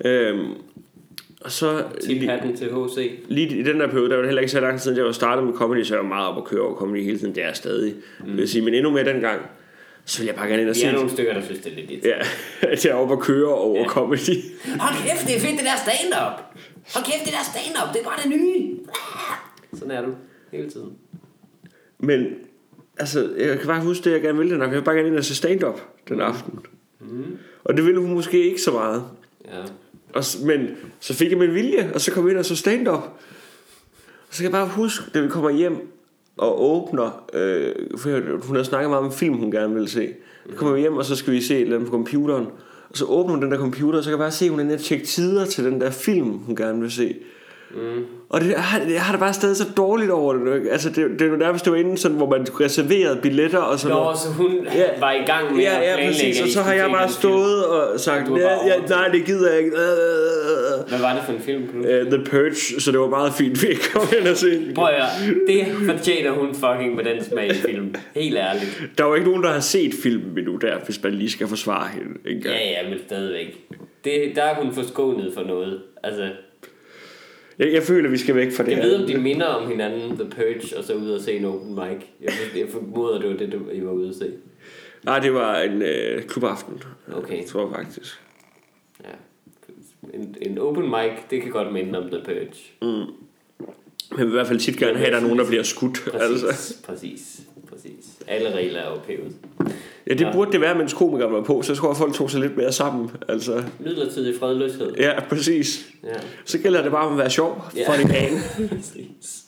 [0.05, 0.51] Øhm,
[1.41, 3.11] og så Tip hatten til HC.
[3.29, 5.05] lige i den der periode, der var det heller ikke så lang tid siden, jeg
[5.07, 7.35] var startet med comedy, så jeg var meget op at køre over comedy hele tiden.
[7.35, 8.27] Det er jeg stadig, mm.
[8.33, 8.63] vil jeg sige.
[8.65, 9.41] Men endnu mere dengang,
[10.05, 10.87] så vil jeg bare gerne ind og Vi se.
[10.87, 12.05] er nogle stykker, der synes, det er lidt.
[12.05, 12.19] Ja,
[12.73, 13.87] at jeg er oppe at køre over ja.
[13.89, 14.37] comedy.
[14.81, 16.41] Hold kæft, det er fedt, det der stand-up.
[16.95, 18.77] Hold kæft, det der stand-up, det er bare det nye.
[19.75, 20.13] Sådan er du
[20.53, 20.93] hele tiden.
[21.99, 22.27] Men
[22.99, 24.75] altså, jeg kan bare huske det, jeg gerne ville den aften.
[24.75, 26.59] Jeg bare gerne ind og se stand-up den aften.
[27.01, 27.39] Mm.
[27.65, 29.05] Og det ville hun måske ikke så meget.
[29.45, 29.63] Ja.
[30.13, 30.69] Og, men
[31.01, 33.03] så fik jeg min vilje, og så kom jeg ind og så stand-up.
[34.29, 35.89] Og så kan jeg bare huske, da vi kommer hjem
[36.37, 38.11] og åbner, øh, for
[38.47, 40.09] hun havde snakket meget om en film, hun gerne ville se.
[40.51, 42.47] Så kommer vi hjem, og så skal vi se et eller andet på computeren.
[42.91, 44.61] Og så åbner hun den der computer, og så kan jeg bare se, at hun
[44.61, 47.17] er nede tjekke tider til den der film, hun gerne vil se.
[47.77, 48.05] Mm.
[48.29, 50.57] Og det, jeg, har, jeg har det bare stadig så dårligt over det.
[50.57, 50.71] ikke?
[50.71, 53.79] Altså, det, det er jo nærmest det var inden, sådan, hvor man reserverede billetter og
[53.79, 54.19] sådan Nå, noget.
[54.19, 55.01] så hun Ja.
[55.01, 56.39] var i gang med Ja, at ja, planlægge, præcis.
[56.41, 59.59] at Og så har jeg bare stået og sagt, ja, ja, nej, det gider jeg
[59.59, 59.71] ikke.
[59.77, 60.89] Øh, øh, øh.
[60.89, 61.63] Hvad var det for en film?
[61.79, 64.73] Uh, The Purge, så det var meget fint, vi ikke kom ind og se.
[64.75, 65.03] Prøv at
[65.49, 67.95] det fortjener hun fucking med den smag i film.
[68.15, 68.83] Helt ærligt.
[68.99, 71.49] Der er jo ikke nogen, der har set filmen endnu der, hvis man lige skal
[71.49, 72.55] forsvare hende en gang.
[72.55, 73.59] Ja, ja, men stadigvæk.
[74.05, 75.81] Det, der er hun forskånet for noget.
[76.05, 76.29] Altså,
[77.59, 80.17] Jeg, jeg føler, vi skal væk fra det jeg ved, om de minder om hinanden,
[80.19, 82.07] The Purge, og så ud og se en open mic.
[82.21, 84.33] Jeg, jeg formoder, det var det, du- I var ude at se.
[85.03, 86.83] Nej, det var en øh, klubaften.
[87.13, 87.37] Okay.
[87.39, 88.21] Jeg tror faktisk.
[89.05, 89.09] Ja.
[90.15, 93.07] En, en open mic, det kan godt minde om The Purge.
[94.11, 95.63] Men vi vil i hvert fald tit gerne have, at der er nogen, der bliver
[95.63, 95.99] skudt.
[96.11, 96.83] Præcis, Altså.
[96.87, 98.19] præcis, præcis.
[98.29, 99.37] Alle regler er ophævet.
[100.07, 102.31] Ja, det burde det være, mens komikeren var på, så jeg tror, at folk tog
[102.31, 103.11] sig lidt mere sammen.
[103.29, 104.93] Altså, Midlertidig fredløshed.
[104.99, 105.87] ja, præcis.
[106.05, 106.09] Ja.
[106.45, 107.89] Så gælder det bare om at være sjov Ja.
[107.89, 109.41] for en præcis.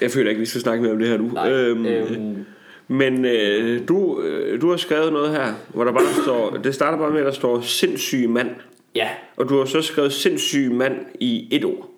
[0.00, 1.30] Jeg føler ikke, vi skal snakke mere om det her nu.
[1.34, 2.44] Nej, øhm,
[2.88, 6.50] Men øh, du, øh, du har skrevet noget her, hvor der bare står...
[6.64, 8.50] Det starter bare med, at der står sindssyg mand.
[8.94, 9.08] ja.
[9.36, 11.90] Og du har så skrevet sindssyg mand i et ord.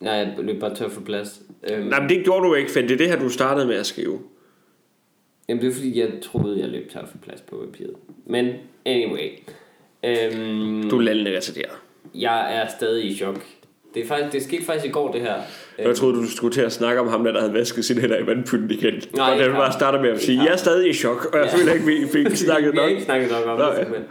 [0.00, 1.40] Nej, jeg løb bare tør for plads.
[1.70, 3.74] Øhm, Nej, men det gjorde du ikke, for det er det her, du startede med
[3.76, 4.18] at skrive.
[5.48, 7.94] Jamen, det er fordi, jeg troede, jeg løb tør for plads på papiret.
[8.26, 8.52] Men
[8.86, 9.28] anyway.
[10.04, 11.70] Øhm, Du er lallende retarderet.
[12.14, 13.40] jeg er stadig i chok.
[13.94, 15.34] Det, er faktisk, det skete faktisk i går, det her.
[15.78, 18.18] Jeg troede, du skulle til at snakke om ham, der, der havde vasket sine hænder
[18.18, 18.94] i vandpytten igen.
[19.16, 19.72] Nej, og ikke bare ham.
[19.72, 21.58] starter med at sige, jeg er stadig i chok, og jeg Ja.
[21.58, 22.90] føler ikke, vi fik snakket Vi har nok.
[22.90, 24.08] ikke snakket nok om Nå, det, simpelthen.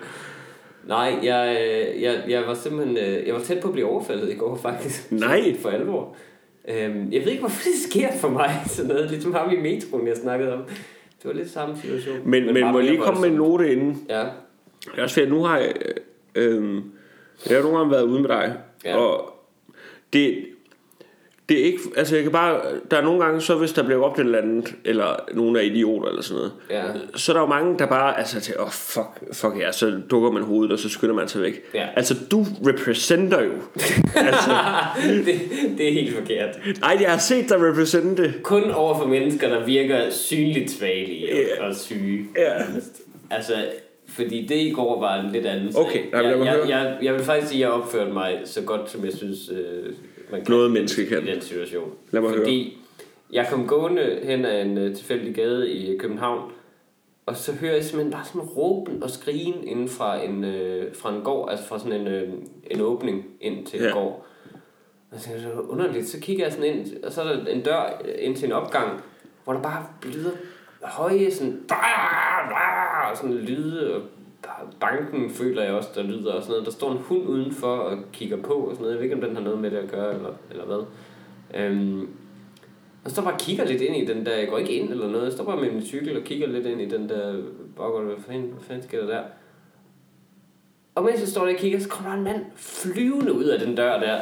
[0.88, 1.58] Nej, jeg,
[1.96, 4.56] øh, jeg, jeg var simpelthen øh, jeg var tæt på at blive overfaldet i går,
[4.62, 5.12] faktisk.
[5.12, 5.56] Nej.
[5.62, 6.16] For alvor.
[6.68, 9.10] Øhm, jeg ved ikke, hvorfor det sker for mig, sådan noget.
[9.12, 10.60] Ligesom ham i metroen, jeg snakkede om.
[11.24, 12.16] Det var lidt samme situation.
[12.30, 14.06] Men, men bare må jeg lige komme med en note inden?
[14.10, 14.20] Ja.
[14.86, 15.74] Det er også fordi, nu har jeg...
[16.36, 16.82] Øh, øh,
[17.50, 18.98] jeg har nogle gange været ude med dig, Ja.
[18.98, 19.34] og
[20.14, 20.46] det,
[21.50, 21.80] det er ikke...
[21.98, 22.62] Altså, jeg kan bare...
[22.92, 25.60] Der er nogle gange, så hvis der bliver råbt et eller andet, eller nogen er
[25.60, 26.84] idioter eller sådan noget, Ja.
[27.16, 30.00] så er der jo mange, der bare altså til, åh, oh, fuck, fuck ja, så
[30.12, 31.62] dukker man hovedet, og så skynder man sig væk.
[31.74, 31.88] Ja.
[31.96, 33.52] Altså, du representer jo.
[34.28, 34.52] altså,
[35.26, 35.36] det,
[35.78, 36.50] det er helt forkert.
[36.84, 38.34] ej, jeg har set dig represente.
[38.44, 41.68] Kun over for mennesker, der virker synligt svagelige Ja.
[41.68, 42.26] og syge.
[42.38, 42.52] Ja.
[43.30, 43.54] Altså,
[44.08, 46.22] fordi det i går var en lidt anden Okay, sag.
[46.24, 48.92] jamen, lad jeg, jeg, jeg, jeg vil faktisk sige, at jeg opførte mig så godt,
[48.92, 49.94] som jeg synes, øh,
[50.34, 51.24] man kan Noget menneske kan.
[51.24, 51.92] i den situation.
[52.12, 52.78] Lad mig fordi
[53.34, 56.52] jeg kom gående hen ad en øh, tilfældig gade i København,
[57.26, 61.16] og så hører jeg simpelthen bare sådan råben og skrigen inden fra en, øh, fra
[61.16, 62.30] en gård, altså fra sådan en, øh,
[62.72, 63.92] en åbning ind til en Ja.
[63.92, 64.26] gård.
[65.12, 67.62] Og så er det underligt, så kigger jeg sådan ind, og så er der en
[67.62, 69.02] dør ind til en opgang,
[69.44, 70.32] hvor der bare lyder
[70.82, 71.62] høje sådan,
[73.12, 74.02] og sådan lyde, og
[74.80, 76.66] banken føler jeg også, der lyder og sådan noget.
[76.66, 78.92] Der står en hund udenfor og kigger på og sådan noget.
[78.92, 80.86] Jeg ved ikke, om den har noget med det at gøre, eller, eller hvad.
[81.54, 82.10] Øhm,
[83.06, 85.08] og så bare og kigger lidt ind i den der, jeg går ikke ind eller
[85.08, 87.42] noget, jeg står bare med min cykel og kigger lidt ind i den der
[87.78, 89.24] baggård, hvad fanden, hvad fanden sker der der?
[90.96, 93.60] Og mens jeg står der og kigger, så kommer der en mand flyvende ud af
[93.60, 94.20] den dør der.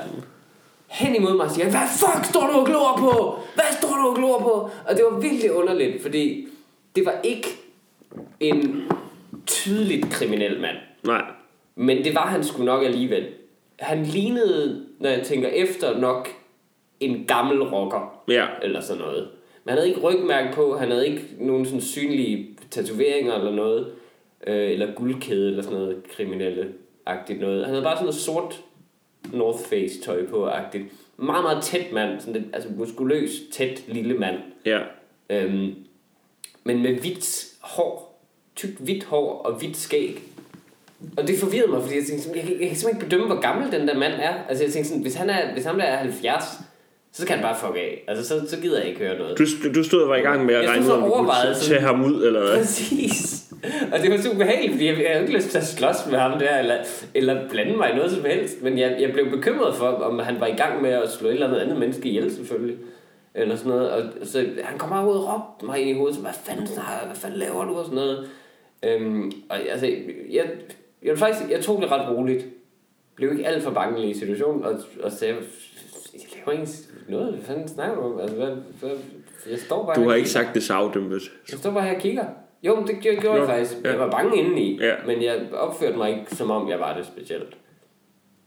[0.87, 3.39] Hen imod mig og siger, hvad fuck står du og glor på?
[3.55, 4.69] Hvad står du og glor på?
[4.89, 6.47] Og det var virkelig underligt, fordi
[6.95, 7.47] det var ikke
[8.39, 8.83] en
[9.47, 10.77] tydeligt kriminel mand.
[11.03, 11.21] Nej.
[11.75, 13.27] Men det var han sgu nok alligevel.
[13.79, 16.29] Han lignede, når jeg tænker efter, nok
[16.99, 18.23] en gammel rocker.
[18.27, 18.45] Ja.
[18.63, 19.29] Eller sådan noget.
[19.63, 23.91] Men han havde ikke rygmærke på, han havde ikke nogen sådan synlige tatoveringer eller noget,
[24.47, 27.65] øh, eller guldkæde eller sådan noget kriminelle-agtigt noget.
[27.65, 28.61] Han havde bare sådan noget sort
[29.33, 30.83] North Face tøj på agtigt.
[31.17, 34.37] Meget, meget tæt mand, sådan lidt, altså muskuløs, tæt lille mand.
[34.65, 34.79] Ja.
[35.29, 35.75] Øhm,
[36.63, 38.10] men med hvidt hår,
[38.55, 40.23] tykt hvidt hår og hvidt skæg.
[41.17, 43.41] Og det forvirrede mig, fordi jeg tænkte, jeg, kan- jeg kan simpelthen ikke bedømme, hvor
[43.41, 44.33] gammel den der mand er.
[44.49, 46.43] Altså jeg tænkte sådan, hvis han er, hvis han der er 70,
[47.13, 48.03] så kan han bare fuck af.
[48.07, 49.37] Altså så, så gider jeg ikke høre noget.
[49.37, 49.43] Du,
[49.75, 51.27] du stod og var i gang med at Jeg regne ud, om du kunne
[51.61, 52.57] tage ham ud, eller hvad?
[52.57, 53.43] Præcis.
[53.93, 56.19] Og det var super behageligt, fordi jeg, jeg havde ikke lyst til at slås med
[56.19, 56.75] ham der, eller,
[57.15, 58.61] eller blande mig i noget som helst.
[58.63, 61.33] Men jeg, jeg blev bekymret for, om han var i gang med at slå et
[61.33, 62.77] eller andet andet menneske ihjel, selvfølgelig.
[63.35, 63.91] Eller sådan noget.
[63.91, 66.67] Og så han kom bare ud og råbte mig ind i hovedet, så hvad fanden
[67.05, 68.27] hvad fanden laver du og sådan noget.
[68.83, 69.85] Øhm, og altså,
[70.29, 70.45] jeg,
[71.03, 72.45] jeg, faktisk, jeg tog det ret roligt.
[73.15, 75.33] Blev ikke alt for bange i situationen, og, og sagde,
[76.13, 76.71] jeg laver ikke
[77.09, 78.19] noget, hvad fanden snakker du om?
[78.19, 78.47] Altså, hvad,
[78.79, 78.91] hvad,
[79.49, 80.43] jeg står bare Du har ikke kigger.
[80.43, 81.21] sagt det så afdæmpet.
[81.51, 82.25] Jeg står bare her og kigger.
[82.63, 83.77] Jo, men det gjorde, gjorde jeg Nå, faktisk.
[83.83, 83.89] ja.
[83.91, 84.95] Jeg var bange indeni, Ja.
[85.07, 87.57] men jeg opførte mig ikke, som om jeg var det specielt.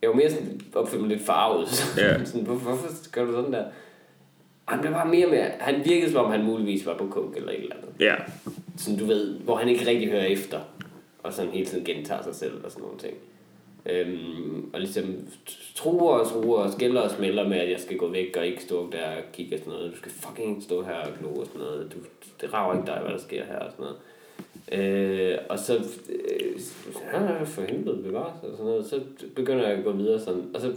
[0.02, 1.68] Jeg var mere sådan, opførte mig lidt farvet.
[1.98, 2.24] Ja.
[2.24, 3.64] sådan, hvorfor, hvorfor gør du sådan der?
[4.68, 7.50] Han blev bare mere med, han virkede som om han muligvis var på coke eller
[7.52, 7.90] et eller andet.
[8.00, 8.14] Ja.
[8.76, 10.60] Sådan du ved, hvor han ikke rigtig hører efter.
[11.22, 13.14] Og sådan hele tiden gentager sig selv og sådan nogle ting.
[13.86, 15.04] Øhm, og ligesom
[15.74, 18.62] truer og truer og skælder og smelter med, at jeg skal gå væk og ikke
[18.62, 19.92] stå der og kigge og sådan noget.
[19.92, 21.92] Du skal fucking stå her og glo og sådan noget.
[21.92, 21.98] Du,
[22.40, 23.96] det rager ikke dig, hvad der sker her og sådan noget.
[24.72, 25.74] Øh, og så,
[26.08, 26.60] øh,
[27.12, 28.86] ja, for helvede bevares og sådan noget.
[28.86, 29.00] Så
[29.36, 30.74] begynder jeg at gå videre sådan, og så,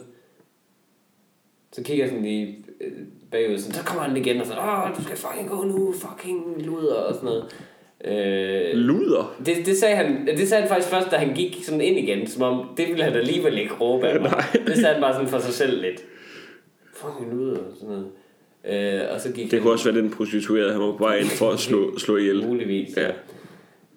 [1.72, 2.92] så kigger jeg sådan lige øh,
[3.32, 6.62] bagud, sådan, så kommer han igen og så, åh, du skal fucking gå nu, fucking
[6.62, 7.67] luder og sådan noget.
[8.06, 9.36] Øh, Luder.
[9.46, 12.28] det, det, sagde han, det sagde han faktisk først, da han gik sådan ind igen,
[12.28, 14.32] som om det ville han alligevel ikke råbe af mig.
[14.32, 14.66] Nej.
[14.68, 16.02] Det sagde han bare sådan for sig selv lidt.
[16.94, 18.08] Fucking luder og sådan noget.
[18.70, 21.16] Øh, og så gik Det han kunne også være den prostituerede, han var på vej
[21.18, 22.48] ind for at slå, slå ihjel.
[22.48, 22.98] muligvis.
[22.98, 23.10] Ja.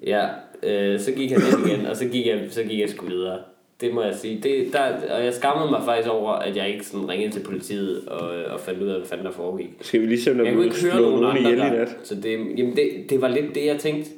[0.07, 0.27] Ja,
[0.63, 3.39] øh, så gik han ind igen, og så gik jeg, så gik jeg sgu videre.
[3.81, 4.41] Det må jeg sige.
[4.43, 8.09] Det, der, og jeg skammede mig faktisk over, at jeg ikke sådan ringede til politiet
[8.09, 9.71] og, og fandt ud af, hvad fanden der foregik.
[9.81, 11.97] Skal vi lige se, om der høre slået nogen nogen ihjel i nat?
[12.03, 14.11] Så det, jamen det, det var lidt det, jeg tænkte.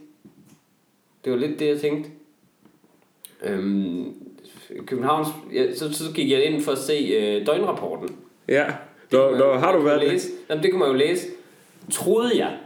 [1.25, 2.11] Det var lidt det, jeg tænkte.
[3.44, 4.14] Øhm,
[4.87, 5.29] Københavns...
[5.55, 8.09] Ja, så, så gik jeg ind for at se øh, døgnrapporten.
[8.48, 8.64] Ja.
[9.12, 10.12] Nå, nå, man- har du været man det?
[10.12, 10.29] læse.
[10.51, 11.27] Jamen, det kunne man jo læse.
[11.90, 12.57] Troede jeg.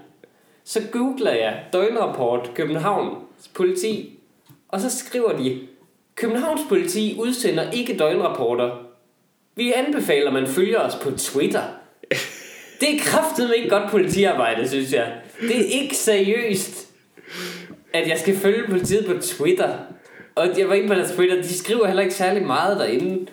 [0.64, 4.18] Så googler jeg døgnrapport Københavns politi.
[4.68, 5.58] Og så skriver de,
[6.16, 8.70] Københavns politi udsender ikke døgnrapporter.
[9.56, 11.62] Vi anbefaler, at man følger os på Twitter.
[12.80, 15.12] Det er kraftedeme ikke godt politiarbejde, synes jeg.
[15.40, 16.88] Det er ikke seriøst,
[17.92, 19.74] at jeg skal følge politiet på Twitter.
[20.34, 23.26] Og jeg var inde på deres Twitter, de skriver heller ikke særlig meget derinde.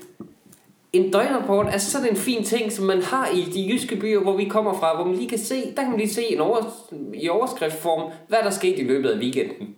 [0.94, 4.38] En døgnrapport er sådan en fin ting, som man har i de jyske byer, hvor
[4.38, 6.88] vi kommer fra, hvor man lige kan se, der kan man lige se en over,
[7.14, 9.76] i overskriftform, hvad der skete i løbet af weekenden.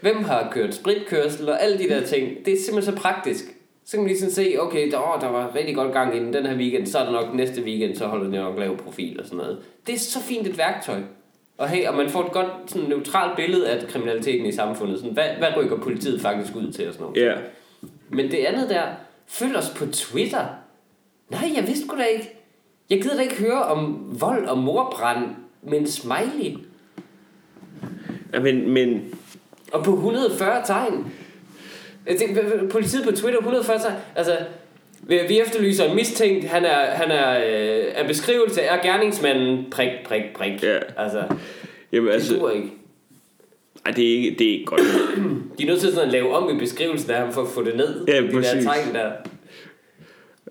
[0.00, 2.44] Hvem har kørt spritkørsel og alle de der ting.
[2.44, 3.44] Det er simpelthen så praktisk.
[3.84, 6.32] Så kan man lige sådan se, okay, der, åh, der var rigtig godt gang inden
[6.32, 9.20] den her weekend, så er der nok næste weekend, så holder det nok lav profil
[9.20, 9.58] og sådan noget.
[9.86, 11.00] Det er så fint et værktøj.
[11.58, 14.98] Og, hey, og man får et godt sådan, neutralt billede af kriminaliteten i samfundet.
[14.98, 17.22] Sådan, hvad, hvad rykker politiet faktisk ud til og sådan noget.
[17.22, 17.34] Ja.
[18.08, 18.82] Men det andet der,
[19.26, 20.44] følg os på Twitter.
[21.30, 22.34] Nej, jeg vidste sgu da ikke.
[22.90, 25.24] Jeg gider da ikke høre om vold og morbrand
[25.62, 26.58] med en smiley.
[28.32, 29.14] ja men, men
[29.72, 31.12] Og på 140 tegn.
[32.18, 33.94] Tænker, Politiet på Twitter, 140 tegn.
[34.16, 34.36] Altså,
[35.02, 36.44] vi vi efterlyser en mistænkt.
[36.44, 40.62] Han er, han er øh, af beskrivelse er gerningsmanden prik, prik, prik.
[40.62, 40.78] Ja.
[40.96, 41.22] Altså,
[41.92, 42.72] jamen, det altså, duer ikke.
[43.86, 44.80] ej, det, er ikke, det er ikke godt.
[45.58, 47.64] De er nødt til sådan at lave om i beskrivelsen af ham for at få
[47.64, 48.04] det ned.
[48.08, 48.52] Ja, de præcis.
[48.52, 49.10] der tegn der.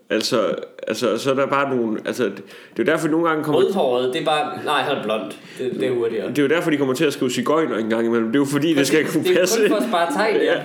[0.09, 0.55] Altså,
[0.87, 1.99] altså, så er der bare nogle...
[2.05, 2.33] Altså, det
[2.77, 3.61] er jo derfor, nogle gange kommer...
[3.61, 4.63] Rødhåret, det er bare...
[4.65, 5.31] Nej, han er blond.
[5.59, 6.29] Det, det er hurtigere.
[6.29, 8.27] Det er jo derfor, de kommer til at skrive cigøjner en gang imellem.
[8.27, 9.59] Det er jo fordi, det skal kunne det er passe.
[9.61, 10.43] kun for at spare tegn, ja.
[10.53, 10.61] Ja.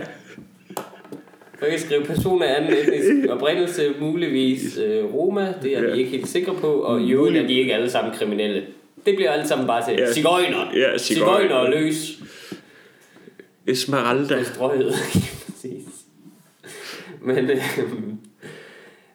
[1.62, 5.92] Jeg kan skrive person af anden etnisk oprindelse, muligvis øh, Roma, det er Ja.
[5.92, 8.62] vi ikke helt sikre på, og i øvrigt er de ikke alle sammen kriminelle.
[9.06, 10.12] Det bliver alle sammen bare til Ja.
[10.12, 10.46] cigøjner.
[10.74, 11.54] Ja, Cigøjner cigøjner.
[11.54, 12.18] og løs.
[13.66, 14.42] Esmeralda.
[14.42, 14.94] Strøget.
[15.52, 15.84] Præcis.
[17.22, 17.62] Men, øh,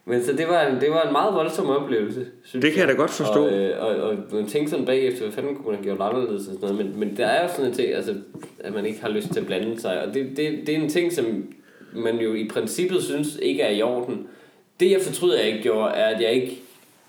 [0.07, 2.87] men så det var, en, det var en meget voldsom oplevelse, synes Det kan jeg
[2.87, 3.45] da godt forstå.
[3.45, 6.47] Og, øh, og, og man tænkte sådan bagefter, hvad fanden kunne man have gjort anderledes
[6.47, 6.75] og sådan noget.
[6.85, 8.13] Men, men der er jo sådan en ting, altså,
[8.59, 10.01] at man ikke har lyst til at blande sig.
[10.03, 11.43] Og det, det, det er en ting, som
[11.93, 14.27] man jo i princippet synes ikke er i orden.
[14.79, 16.59] Det jeg fortryder, jeg ikke gjorde, er, at jeg ikke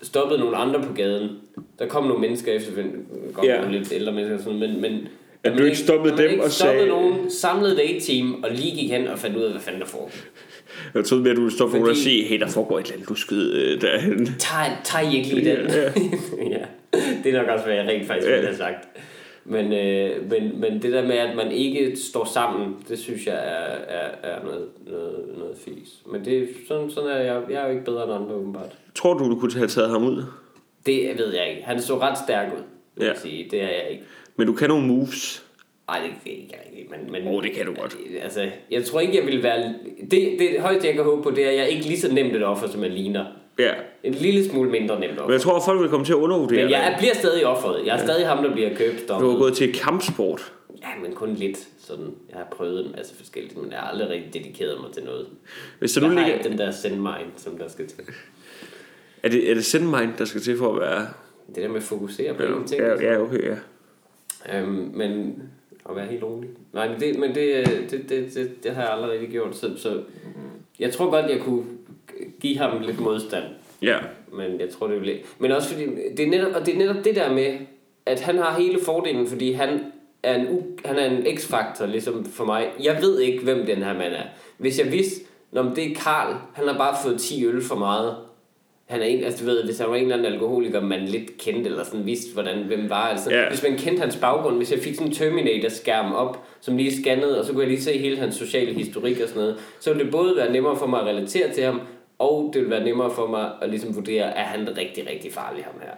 [0.01, 1.29] stoppede nogle andre på gaden.
[1.79, 2.97] Der kom nogle mennesker efterfølgende,
[3.33, 3.61] godt Ja.
[3.61, 5.07] nogle lidt ældre mennesker og sådan men, men
[5.43, 9.07] At du ikke stoppede dem ikke og sagde- nogen, samlede date-team og lige gik hen
[9.07, 10.11] og fandt ud af, hvad fanden der foregår.
[10.95, 12.83] Jeg troede mere, at du ville stoppe for Fordi- at sige, hey, der foregår et
[12.83, 14.25] eller andet, du skyd øh, derhen.
[14.25, 15.67] Tager, tager I ikke lige den?
[15.67, 15.83] Ja,
[16.57, 16.65] ja.
[17.23, 18.87] det er nok også, hvad jeg rent faktisk ville have sagt.
[19.45, 23.35] Men, øh, men, men det der med, at man ikke står sammen, det synes jeg
[23.35, 25.89] er, er, er noget, noget, noget fis.
[26.11, 27.41] Men det, er- sådan, sådan er jeg.
[27.49, 28.71] Jeg er jo ikke bedre end andre, åbenbart.
[28.95, 30.23] Tror du, du kunne have taget ham ud?
[30.85, 31.61] Det ved jeg ikke.
[31.63, 32.63] Han så ret stærk ud,
[32.95, 33.15] vil Ja.
[33.15, 33.47] sige.
[33.51, 34.03] Det er jeg ikke.
[34.35, 35.43] Men du kan nogle moves.
[35.89, 36.91] Nej, det, det er ikke rigtigt.
[36.91, 37.97] Men, men, oh, det kan du godt.
[38.21, 39.73] Altså, jeg tror ikke, jeg vil være...
[40.11, 42.13] Det, det højeste, jeg kan håbe på, det er, at jeg er ikke lige så
[42.13, 43.25] nemt et offer, som jeg ligner.
[43.59, 43.71] Ja.
[44.03, 45.33] En lille smule mindre nemt Men offer.
[45.33, 47.85] jeg tror, at folk vil komme til at undervurdere Men jeg er, bliver stadig offeret.
[47.85, 49.07] Jeg er stadig ham, der bliver købt.
[49.07, 50.53] Du har gået til kampsport.
[50.81, 51.57] Ja, men kun lidt.
[51.79, 55.03] Sådan, jeg har prøvet en masse forskelligt, men jeg har aldrig rigtig dedikeret mig til
[55.03, 55.27] noget.
[55.79, 56.37] Hvis der Jeg nu har ligger...
[56.39, 57.99] ikke den der send mind, som der skal til.
[59.23, 61.07] Er det, er det sendmind, der skal til for at være...
[61.47, 62.81] Det der med at fokusere på en ting.
[62.81, 63.55] Ja, ja, okay, ja.
[64.59, 65.41] Øhm, men
[65.89, 66.49] at være helt rolig.
[66.73, 69.55] Nej, men det, men det, det, det, det, det har jeg aldrig rigtig gjort.
[69.55, 70.01] Så, så
[70.79, 71.63] jeg tror godt, jeg kunne
[72.39, 73.43] give ham lidt modstand.
[73.81, 73.97] Ja.
[74.33, 75.85] Men jeg tror, det vil Men også fordi,
[76.17, 77.57] det er netop, og det er netop det der med,
[78.05, 79.79] at han har hele fordelen, fordi han
[80.23, 82.67] er en, u, han er en x-faktor, ligesom for mig.
[82.83, 84.23] Jeg ved ikke, hvem den her mand er.
[84.57, 88.15] Hvis jeg vidste, når det er Karl, han har bare fået 10 øl for meget.
[88.89, 91.37] Han er en, altså du ved, hvis han var en eller anden alkoholiker, man lidt
[91.37, 93.03] kendte, eller sådan vidste, hvordan, hvem var.
[93.09, 93.49] Altså, Ja.
[93.49, 97.39] Hvis man kendte hans baggrund, hvis jeg fik sådan en Terminator-skærm op, som lige scannede,
[97.39, 100.03] og så kunne jeg lige se hele hans sociale historik og sådan noget, så ville
[100.03, 101.81] det både være nemmere for mig at relatere til ham,
[102.19, 105.63] og det ville være nemmere for mig at ligesom vurdere, er han rigtig, rigtig farlig,
[105.63, 105.91] ham her.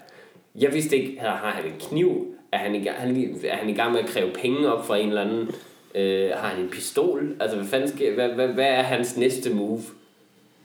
[0.61, 2.27] Jeg vidste ikke, har har han en kniv?
[2.51, 4.97] Er han, i gang, han, er han i gang med at kræve penge op fra
[4.97, 5.49] en eller anden?
[5.95, 7.35] Øh, har han en pistol?
[7.39, 9.81] Altså, hvad, fanden sker, hvad, hvad, hvad er hans næste move?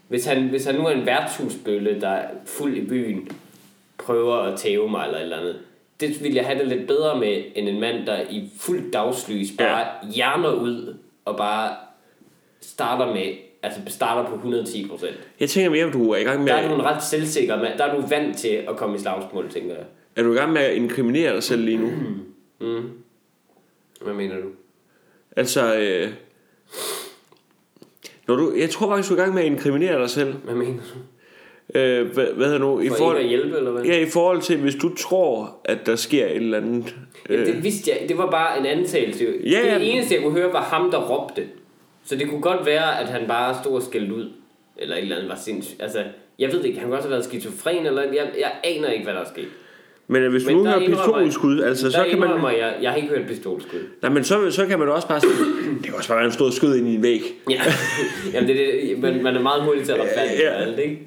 [0.08, 3.28] Hvis han, hvis han nu er en værtshusbølle, der er fuld i byen,
[3.98, 5.58] prøver at tæve mig eller et eller andet,
[6.00, 9.48] det vil jeg have det lidt bedre med, end en mand, der i fuld dagslys
[9.58, 10.10] bare ja.
[10.14, 11.76] hjerner ud og bare
[12.60, 15.16] starter med, altså starter på 110 procent.
[15.40, 16.48] Jeg tænker mere, om du er i gang med...
[16.48, 17.78] Der er du en ret selvsikker mand.
[17.78, 19.84] Der er du vant til at komme i slagsmål, tænker jeg.
[20.16, 21.90] Er du i gang med at inkriminere dig selv lige nu?
[24.00, 24.48] Hvad mener du?
[25.36, 26.12] Altså, øh,
[28.28, 30.34] når du, jeg tror faktisk, du er i gang med at inkriminere dig selv.
[30.34, 31.78] Hvad mener du?
[31.78, 32.80] Øh, hvad, hvad hedder nu?
[32.80, 33.84] I For forhold, at hjælpe, eller hvad?
[33.84, 36.96] ja, i forhold til, hvis du tror, at der sker et eller andet...
[37.28, 38.08] Ja, Øh, det vidste jeg.
[38.08, 39.24] Det var bare en antagelse.
[39.44, 39.78] Ja, ja.
[39.78, 41.42] Det eneste, jeg kunne høre, var ham, der råbte.
[42.04, 44.30] Så det kunne godt være, at han bare stod og skældte ud.
[44.76, 45.82] Eller et eller andet var sindssygt.
[45.82, 46.04] Altså,
[46.38, 49.14] jeg ved ikke, han kunne også have været skizofren, eller jeg, jeg aner ikke, hvad
[49.14, 49.48] der er sket.
[50.08, 52.28] Men hvis du Men nu indrømmer- pistolskud, altså, så kan man...
[52.58, 53.78] jeg, jeg har ikke hørt pistolskud.
[54.02, 55.32] Nej, men så, så kan man også bare sige,
[55.76, 57.22] det kan også bare være en stor skød ind i en væg.
[57.50, 57.60] Ja,
[58.34, 60.62] Jamen, det, det, man, man er meget hurtig til at retfærdiggøre Ja.
[60.62, 60.98] alt, ikke?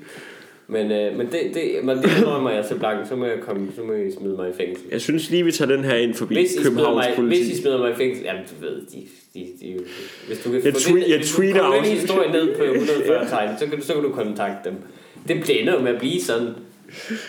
[0.71, 3.67] Men, øh, men det, det, men det indrømmer jeg så blankt, så må jeg komme,
[3.75, 4.85] så må I smide mig i fængsel.
[4.91, 7.43] Jeg synes lige, vi tager den her ind forbi Hvis I, Københavns mig, politi.
[7.43, 8.97] hvis I smider mig i fængsel, jamen du ved, de,
[9.33, 9.79] de, de,
[10.27, 11.91] hvis du kan Jeg få tweet- den- jeg hvis du tweeter kommer den også.
[11.93, 14.77] historie ned på 140 tegn, så kan, du, så kan du kontakte dem.
[15.27, 16.47] Det bliver jo med at blive sådan,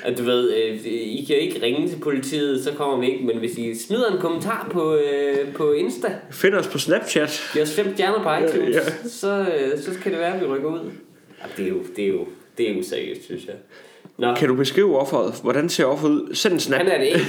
[0.05, 3.39] at du ved, øh, I kan ikke ringe til politiet, så kommer vi ikke, men
[3.39, 7.51] hvis I smider en kommentar på, øh, på Insta, Find os på Snapchat.
[7.53, 9.09] giver os fem stjerner på iTunes, Ja.
[9.09, 10.91] så, øh, så kan det være, at vi rykker ud.
[11.41, 12.27] Ja, det er jo, det er jo,
[12.59, 13.55] det er jo seriøst, synes jeg.
[14.19, 15.35] Nå, Kan du beskrive offeret?
[15.43, 16.35] Hvordan ser offeret ud?
[16.35, 16.79] Send en snap.
[16.81, 17.21] han er det ikke.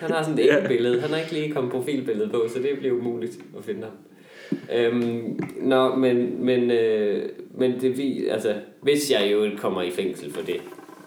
[0.00, 0.68] Han har sådan et Ja.
[0.68, 1.00] billede.
[1.00, 3.90] Han har ikke lige kommet profilbillede på, så det bliver umuligt at finde ham.
[4.76, 7.22] Øhm, nå, men, men, øh,
[7.58, 10.56] men det vi, altså, hvis jeg jo kommer i fængsel for det,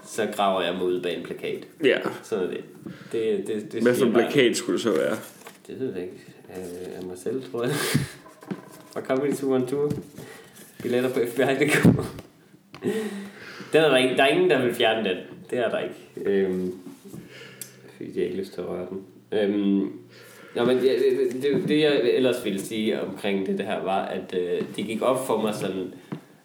[0.07, 1.63] så graver jeg mig ud bag en plakat.
[1.83, 1.97] Ja.
[2.23, 2.63] Sådan er det.
[3.11, 5.15] Det, det, det Hvad for en bare- plakat skulle det så være?
[5.67, 6.23] Det ved jeg ikke.
[6.57, 7.71] Øh, af mig selv, tror jeg.
[8.93, 9.91] Fra Comedy Tour on Tour.
[10.83, 11.83] Billetter på FBI.dk.
[13.73, 15.17] Den er der, ikke, der er ingen, der vil fjerne den.
[15.49, 15.95] Det er der ikke.
[16.29, 16.73] Øhm,
[17.97, 19.03] fordi jeg ikke lyst til at røre den.
[19.31, 19.91] Øhm,
[20.55, 20.83] Nå, men det,
[21.33, 24.85] det, det, det, jeg ellers ville sige omkring det, det her, var, at øh, det
[24.85, 25.93] gik op for mig sådan,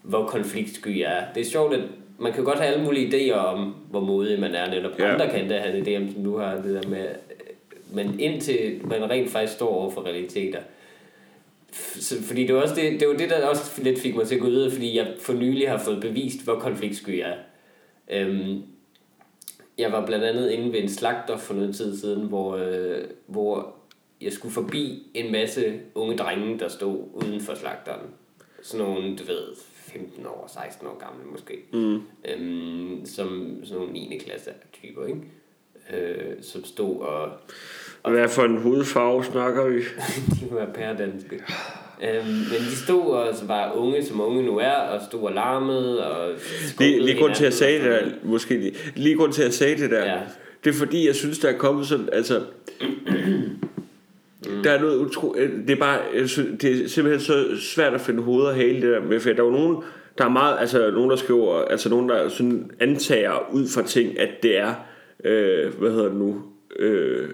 [0.03, 1.25] hvor konfliktsky jeg er.
[1.35, 1.81] Det er sjovt, at
[2.19, 5.13] man kan godt have alle mulige idéer om, hvor modig man er, netop Ja.
[5.13, 8.21] andre kan da have en idé om, som du har, det der med, øh, men
[8.21, 10.61] indtil man rent faktisk står over for realiteter,
[12.01, 14.35] så, fordi det var, også det, det var det, der også lidt fik mig til
[14.35, 17.37] at gå videre, fordi jeg for nylig har fået bevist, hvor konfliktsky jeg
[18.09, 18.27] er.
[18.27, 18.63] Øhm,
[19.79, 23.75] jeg var blandt andet inde ved en slagter for noget tid siden, hvor, øh, hvor
[24.21, 28.01] jeg skulle forbi en masse unge drenge, der stod uden for slagteren.
[28.63, 29.45] Sådan nogle, du ved,
[29.93, 31.55] 15 år, 16 år gamle måske.
[31.73, 32.01] Mm.
[32.25, 34.19] Øhm, som sådan nogle 9.
[34.27, 35.21] klasse typer, ikke?
[35.93, 39.81] Øh, som stod og Hvad for en hudfarve snakker vi?
[40.41, 41.41] de må være pæredanske.
[42.03, 45.33] Øhm, men de stod og så var unge, som unge nu er, og stod og
[45.33, 46.35] larmede og...
[46.79, 49.55] Lige, lige grund til at sige det og der, måske lige, lige grund til at
[49.55, 50.21] sige det der, Ja.
[50.65, 52.43] det er fordi, jeg synes, der er kommet sådan, altså,
[54.65, 55.37] der er noget utro,
[55.67, 56.29] det er bare, jeg
[56.63, 59.43] det er simpelthen så svært at finde hoved og hale det der med, for der
[59.43, 59.77] er jo nogen,
[60.19, 64.21] der er meget, altså nogen, der skriver, altså nogen, der sådan antager ud fra ting,
[64.21, 64.75] at det er,
[65.25, 66.43] øh, hvad hedder det nu,
[66.79, 67.29] øh,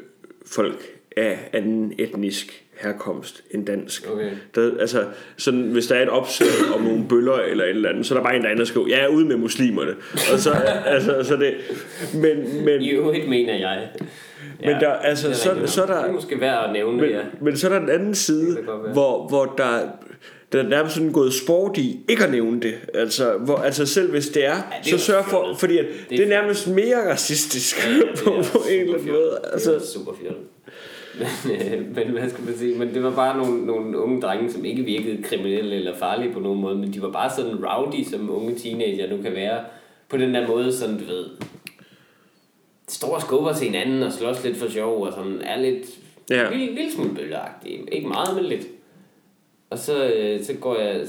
[0.47, 4.11] folk af anden etnisk herkomst end dansk.
[4.11, 4.31] Okay.
[4.55, 5.05] Der, altså,
[5.37, 8.19] sådan, hvis der er et opslag om nogle bøller eller et eller andet, så er
[8.19, 9.95] der bare en, der andet skriver, ja, ud med muslimerne.
[10.33, 10.51] Og så,
[10.87, 11.55] altså, så det,
[12.15, 13.89] men, men, I øvrigt mener jeg.
[14.61, 15.97] Men der, altså, det er så, så er nok.
[15.97, 17.21] der, Det er måske værd at nævne, men, ja.
[17.41, 18.59] men så er der den anden side,
[18.93, 19.81] hvor, hvor der,
[20.53, 22.75] der er nærmest sådan gået sport i ikke at nævne det.
[22.95, 25.59] Altså, hvor, altså selv hvis det er, er så sørg for, fjollet.
[25.59, 27.89] fordi at Det det, er er nærmest mere racistisk
[28.25, 29.39] på, på en eller anden måde.
[29.53, 30.43] Altså, det er super fjollet.
[31.19, 32.79] Men, øh, men hvad skal man sige?
[32.79, 36.41] Men det var bare nogle, nogle unge drenge, som ikke virkede kriminelle eller farlige på
[36.41, 39.61] nogen måde, men de var bare sådan rowdy, som unge teenager nu kan være.
[40.09, 41.25] På den der måde, sådan du ved,
[42.89, 45.87] står og skubber til hinanden og slås lidt for sjov, og sådan er lidt,
[46.31, 46.43] Ja.
[46.43, 46.51] ja.
[46.57, 47.81] lille, lille smule bølleagtige.
[47.93, 48.67] Ikke meget, men lidt.
[49.71, 51.01] Og så, øh, så går jeg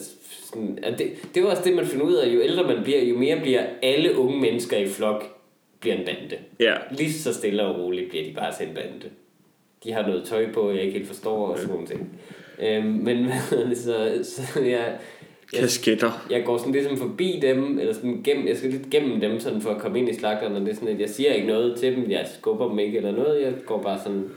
[0.45, 3.03] sådan, at det, det var også det, man finder ud af, jo ældre man bliver,
[3.03, 5.23] jo mere bliver alle unge mennesker i flok,
[5.79, 6.37] bliver en bande.
[6.59, 6.75] ja.
[6.91, 9.09] Lige så stille og roligt bliver de bare til en bande.
[9.83, 12.19] De har noget tøj på, jeg ikke helt forstår, og sådan nogle ting.
[12.59, 13.31] Øhm, men
[13.75, 14.97] så, så jeg,
[15.53, 16.25] jeg, Kasketter.
[16.29, 19.61] jeg går sådan ligesom forbi dem, eller sådan gennem, jeg skal lidt gennem dem, sådan
[19.61, 21.79] for at komme ind i slagteren, og det er sådan, at jeg siger ikke noget
[21.79, 24.29] til dem, jeg skubber dem ikke eller noget, jeg går bare sådan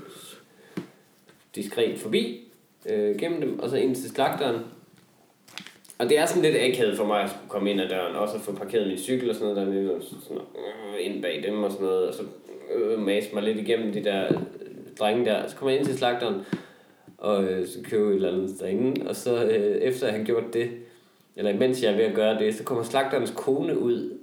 [1.54, 2.40] diskret forbi,
[2.86, 4.56] øh, gennem dem, og så ind til slagteren.
[5.98, 8.34] Og det er sådan lidt akavet for mig at skulle komme ind ad døren, også
[8.34, 11.62] at få parkeret min cykel og sådan noget dernede, og sådan øh, ind bag dem
[11.62, 12.22] og sådan noget, og så
[12.74, 14.38] øh, mase mig lidt igennem de der øh,
[14.98, 15.48] drenge der.
[15.48, 16.40] Så kommer jeg ind til slagteren,
[17.18, 20.54] og øh, så køber et eller andet derinde, og så øh, efter jeg har gjort
[20.54, 20.70] det,
[21.36, 24.18] eller imens jeg er ved at gøre det, så kommer slagterens kone ud,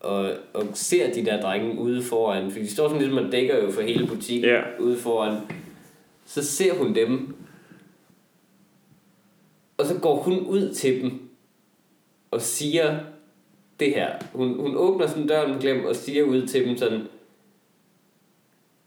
[0.00, 3.64] og, og ser de der drenge ude foran, for de står sådan ligesom, man dækker
[3.64, 4.60] jo for hele butikken Ja.
[4.80, 5.36] ude foran.
[6.26, 7.36] Så ser hun dem,
[9.76, 11.12] og så går hun ud til dem,
[12.30, 12.98] og siger
[13.80, 14.10] det her.
[14.32, 17.00] Hun, hun åbner sådan døren glem, og siger ud til dem sådan,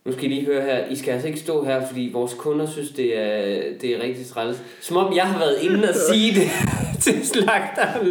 [0.06, 2.66] nu skal I lige høre her, I skal altså ikke stå her, fordi vores kunder
[2.66, 4.62] synes, det er, det er rigtig træls.
[4.82, 6.48] Som om jeg har været inde og sige det
[7.02, 8.08] til slagteren.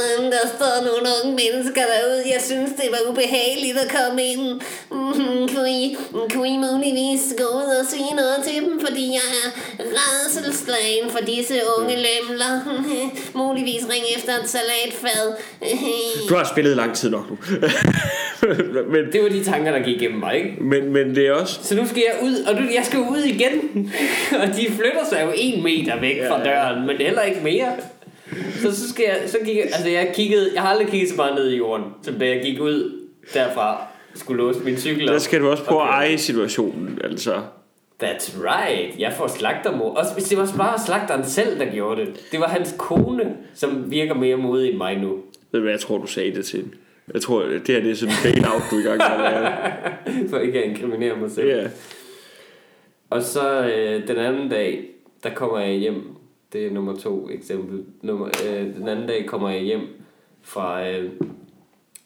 [0.00, 2.22] Um, der står nogle unge mennesker derude.
[2.34, 4.60] Jeg synes, det var ubehageligt at komme ind.
[4.90, 5.96] Mm, kunne, I,
[6.32, 9.48] kunne I muligvis gå ud og sige noget til dem, fordi jeg er
[9.98, 12.52] redselslagen for disse unge lemler.
[13.44, 15.24] muligvis ringe efter et salatfad.
[16.28, 17.36] Du har spillet lang tid nok nu.
[18.92, 20.50] men, Det var de tanker, der gik igennem mig, ikke?
[20.60, 21.58] men, men det er også...
[21.62, 23.92] Så nu skal jeg ud, og nu, jeg skal ud igen.
[24.42, 26.54] og de flytter sig jo en meter væk fra Ja, ja.
[26.56, 27.72] døren, men heller ikke mere.
[28.62, 31.16] Så, så skal jeg, så gik jeg, altså jeg kiggede, jeg har aldrig kigget så
[31.16, 35.12] meget ned i jorden, som da jeg gik ud derfra, skulle låse min cykel op.
[35.12, 35.98] Der skal du også prøve at Okay.
[35.98, 37.34] eje situationen, altså.
[38.04, 38.98] That's right.
[38.98, 39.94] Jeg får slagtermor.
[39.94, 42.20] Også hvis det var bare slagteren selv, der gjorde det.
[42.32, 45.08] Det var hans kone, som virker mere modig end mig nu.
[45.52, 46.74] Ved du hvad, jeg tror, du sagde det til hende.
[47.14, 49.32] Jeg tror, det her det er sådan en bail-out, du er i gang med at
[49.42, 49.48] lave.
[50.30, 51.48] For ikke at inkriminere mig selv.
[51.48, 51.62] Ja.
[53.10, 54.84] Og så øh, den anden dag,
[55.22, 56.02] der kommer jeg hjem.
[56.52, 57.84] Det er nummer to eksempel.
[58.02, 59.80] Nummer, øh, den anden dag kommer jeg hjem
[60.42, 61.10] fra, øh,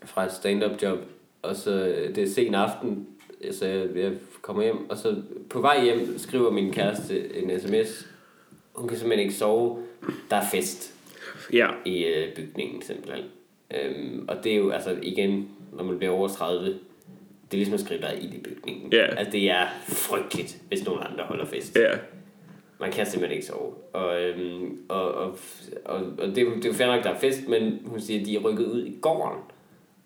[0.04, 0.98] fra et stand-up job.
[1.42, 3.06] Og så øh, det er sen aften,
[3.50, 4.90] så jeg, jeg kommer hjem.
[4.90, 8.06] Og så på vej hjem skriver min kæreste en sms.
[8.74, 9.78] Hun kan simpelthen ikke sove.
[10.30, 10.94] Der er fest
[11.52, 11.68] Ja.
[11.84, 13.24] i øh, bygningen simpelthen.
[13.74, 16.76] Øhm, og det er jo altså igen, når man bliver over 30, det
[17.52, 18.92] er ligesom at skrive dig i bygningen.
[18.92, 19.04] Ja.
[19.16, 21.76] Altså det er frygteligt, hvis nogen andre holder fest.
[21.76, 21.92] Ja.
[22.80, 23.72] Man kan simpelthen ikke sove.
[23.92, 25.38] Og, øhm, og, og,
[25.84, 28.26] og, og det, det er jo fair nok, der er fest, men hun siger, at
[28.26, 29.38] de er rykket ud i gården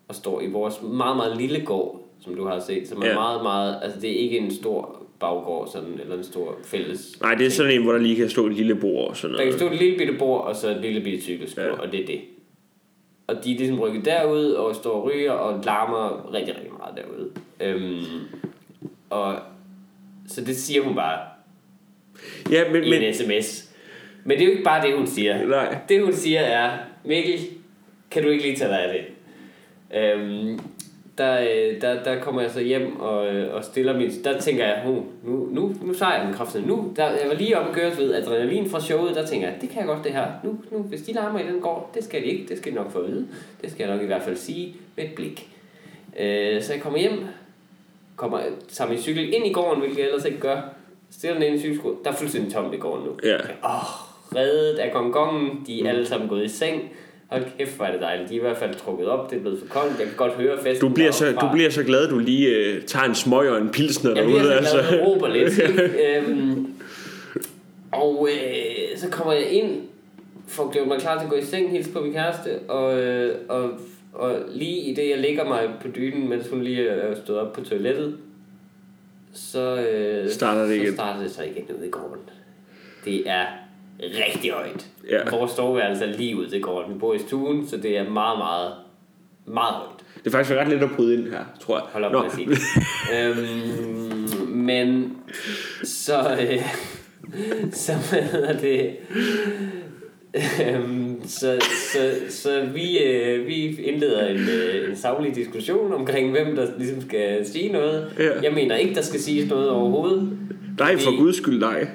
[0.07, 3.13] og står i vores meget, meget lille gård, som du har set, som er Ja.
[3.13, 7.35] meget, meget, altså det er ikke en stor baggård sådan, eller en stor fælles Nej,
[7.35, 9.37] det er sådan en, hvor der lige kan stå et lille bord og sådan der
[9.43, 9.59] kan noget.
[9.61, 11.71] stå et lille bitte bord, og så et lille bitte cykelskur, ja.
[11.71, 12.21] og det er det.
[13.27, 16.97] Og de er ligesom rykket derud, og står og ryger, og larmer rigtig, rigtig meget
[16.97, 17.29] derude.
[17.59, 18.03] Øhm,
[19.09, 19.35] og
[20.27, 21.19] så det siger hun bare
[22.51, 23.69] Ja, men, i men en sms.
[24.23, 25.47] Men det er jo ikke bare det, hun siger.
[25.47, 25.77] nej.
[25.89, 27.39] Det, hun siger er, Mikkel,
[28.11, 29.05] kan du ikke lige tage dig af det?
[29.99, 30.59] Øhm,
[31.17, 34.11] der, øh, der, der kommer jeg så hjem og, øh, og stiller min...
[34.23, 36.67] Der tænker jeg, nu, nu, nu, nu tager jeg den kraftigt.
[36.67, 39.57] Nu, der, jeg var lige oppe og køres ved adrenalin fra showet, der tænker jeg,
[39.61, 40.27] det kan jeg godt det her.
[40.43, 42.77] Nu, nu, hvis de larmer i den gård, det skal de ikke, det skal de
[42.77, 43.27] nok få at vide.
[43.61, 45.49] Det skal jeg nok i hvert fald sige med et blik.
[46.19, 47.25] Øh, så jeg kommer hjem,
[48.15, 50.61] kommer, tager min cykel ind i gården, hvilket jeg ellers ikke gør.
[51.17, 51.97] Stiller den ind i cykelsko.
[52.03, 53.11] Der er fuldstændig tomt i gården nu.
[53.23, 53.35] Ja.
[53.63, 53.83] Åh,
[54.35, 55.63] reddet af gongongen.
[55.67, 56.81] De er alle sammen gået i seng.
[57.27, 58.29] Hold kæft, hvor er det dejligt.
[58.29, 59.29] De er i hvert fald trukket op.
[59.31, 59.99] Det er blevet for koldt.
[59.99, 62.81] Jeg kan godt høre festen Du bliver, så, du bliver så glad, du lige øh,
[62.83, 64.65] tager en smøg og en pilsner Jeg bliver derude.
[64.65, 65.05] så glad, Altså.
[65.05, 65.57] råber lidt.
[65.59, 65.89] ikke?
[66.17, 66.67] øhm,
[67.91, 69.81] og øh, så kommer jeg ind,
[70.47, 73.35] får gjort mig klar til at gå i seng, hilse på min kæreste, og, øh,
[73.49, 73.69] og,
[74.13, 77.53] og lige i det, jeg ligger mig på dynen, mens hun lige er stået op
[77.53, 78.17] på toilettet,
[79.33, 80.93] så, øh, Starter det så igen.
[80.93, 82.21] starter det så igen ude i gården.
[83.05, 83.45] Det er
[83.99, 84.87] rigtig højt.
[85.09, 85.29] Ja.
[85.29, 86.93] Vores stoveværelse er lige ude i gården.
[86.93, 88.71] Vi bor i stuen, så det er meget, meget,
[89.45, 89.99] meget højt.
[90.15, 91.85] Det er faktisk ret let at bryde ind her, tror jeg.
[91.91, 92.19] Hold op Nå.
[92.19, 92.47] med at sige
[93.15, 95.17] øhm, men
[95.83, 96.63] så, øh,
[97.85, 98.95] så hvad hedder det,
[101.25, 101.59] så,
[101.93, 107.01] så, så vi, øh, vi indleder en, øh, en savlig diskussion omkring, hvem der ligesom
[107.01, 108.13] skal sige noget.
[108.19, 108.41] Ja.
[108.43, 110.37] Jeg mener ikke, der skal siges noget overhovedet.
[110.79, 111.87] Nej, for guds skyld, nej.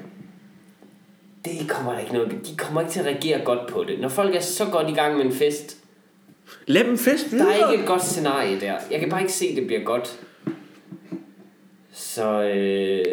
[1.45, 2.31] Det kommer der ikke noget.
[2.31, 4.01] De kommer ikke til at reagere godt på det.
[4.01, 5.77] Når folk er så godt i gang med en fest,
[6.67, 7.53] Lad dem fest Der videre.
[7.59, 8.75] er ikke et godt scenarie der.
[8.91, 10.21] Jeg kan bare ikke se, at det bliver godt.
[11.93, 13.05] Så, øh,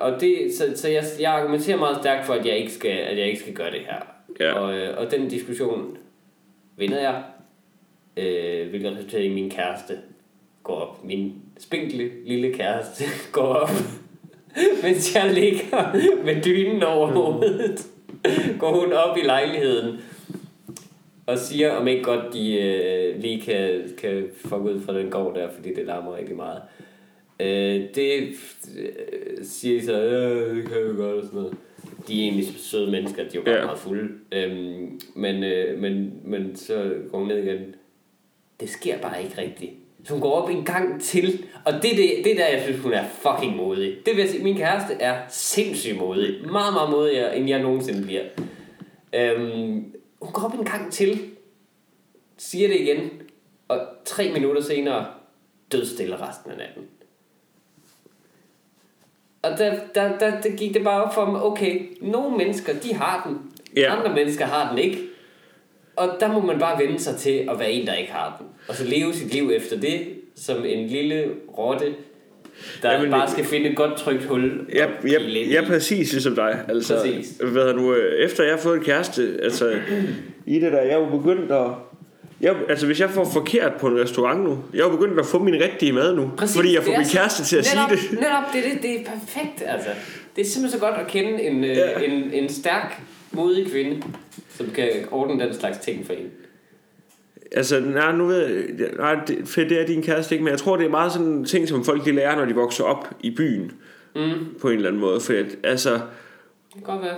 [0.00, 3.18] og det, så, så jeg, jeg argumenterer meget stærkt for, at jeg ikke skal, at
[3.18, 4.15] jeg ikke skal gøre det her.
[4.40, 4.52] Ja.
[4.52, 5.98] Og, øh, og den diskussion
[6.76, 7.22] vinder jeg,
[8.16, 9.98] øh, hvilket resulterer i, min kæreste
[10.62, 11.04] går op.
[11.04, 13.70] Min spinkle lille kæreste går op,
[14.82, 15.92] mens jeg ligger
[16.24, 17.86] med dynen over hovedet.
[18.60, 20.00] Går hun op i lejligheden
[21.26, 25.34] og siger, om ikke godt de øh, lige kan, kan fuck ud fra den gård
[25.34, 26.62] der, fordi det larmer rigtig meget.
[27.40, 28.28] Øh, det
[28.78, 31.56] øh, siger så, ja, det kan vi godt og sådan noget.
[32.08, 33.64] De er egentlig søde mennesker, de er jo bare Ja.
[33.64, 34.08] meget fulde.
[34.32, 37.74] Øhm, men, øh, men, men så går hun ned igen.
[38.60, 39.72] Det sker bare ikke rigtigt.
[40.04, 42.62] Så hun går op en gang til, og det er det, det er der, jeg
[42.62, 43.96] synes, hun er fucking modig.
[44.06, 46.50] Det vil jeg sige, min kæreste er sindssygt modig.
[46.52, 48.22] Meget, meget modigere, end jeg nogensinde bliver.
[49.14, 51.20] Øhm, hun går op en gang til,
[52.36, 53.10] siger det igen,
[53.68, 55.06] og tre minutter senere,
[55.72, 56.82] dødstille resten af natten.
[59.52, 62.94] Og der, der, der, der gik det bare op for mig, okay, nogle mennesker, de
[62.94, 63.38] har den,
[63.76, 63.96] Ja.
[63.96, 64.98] andre mennesker har den ikke.
[65.96, 68.46] Og der må man bare vende sig til at være en, der ikke har den.
[68.68, 70.00] Og så leve sit liv efter det,
[70.36, 71.24] som en lille
[71.58, 71.86] rotte,
[72.82, 74.66] der Jamen, bare skal finde et godt trygt hul.
[74.74, 75.20] Ja, ja,
[75.50, 76.64] ja, præcis ligesom dig.
[76.68, 77.40] Altså, Præcis.
[77.52, 79.74] Hvad nu, øh, efter jeg har fået en kæreste, altså
[80.46, 81.66] i det der, jeg er jo begyndt at...
[82.40, 85.38] Jeg, altså hvis jeg får forkert på en restaurant nu, jeg er begyndt at få
[85.38, 88.20] min rigtige mad nu, Præcis, fordi jeg får min kæreste til at netop, sige det.
[88.20, 89.90] Netop, det, er det, det er perfekt, altså.
[90.36, 91.90] Det er simpelthen så godt at kende en, Ja.
[91.90, 91.98] ja.
[92.00, 94.02] en, en stærk, modig kvinde,
[94.50, 96.30] som kan ordne den slags ting for en.
[97.52, 98.46] Altså, nej, nu ved
[98.78, 101.12] jeg, nej, det, for det er din kæreste ikke, men jeg tror, det er meget
[101.12, 103.72] sådan en ting, som folk de lærer, når de vokser op i byen,
[104.14, 106.00] Mm, på en eller anden måde, for at, altså, det
[106.74, 107.16] kan godt være.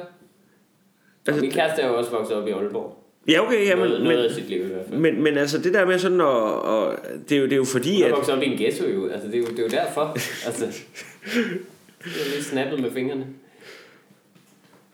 [1.27, 2.98] altså min kæreste er jo også vokset op i Aalborg.
[3.29, 5.01] Ja, okay, ja, noget, men, noget af men, sit liv i hvert fald.
[5.01, 6.95] men, men altså, det der med sådan, og, og
[7.29, 8.85] det, er jo, det er jo fordi, Hun er at, vokset op i en ghetto
[8.89, 9.09] jo.
[9.09, 10.17] Altså, det er jo, det er jo derfor.
[10.47, 10.65] altså,
[12.05, 13.27] det er lidt snappet med fingrene.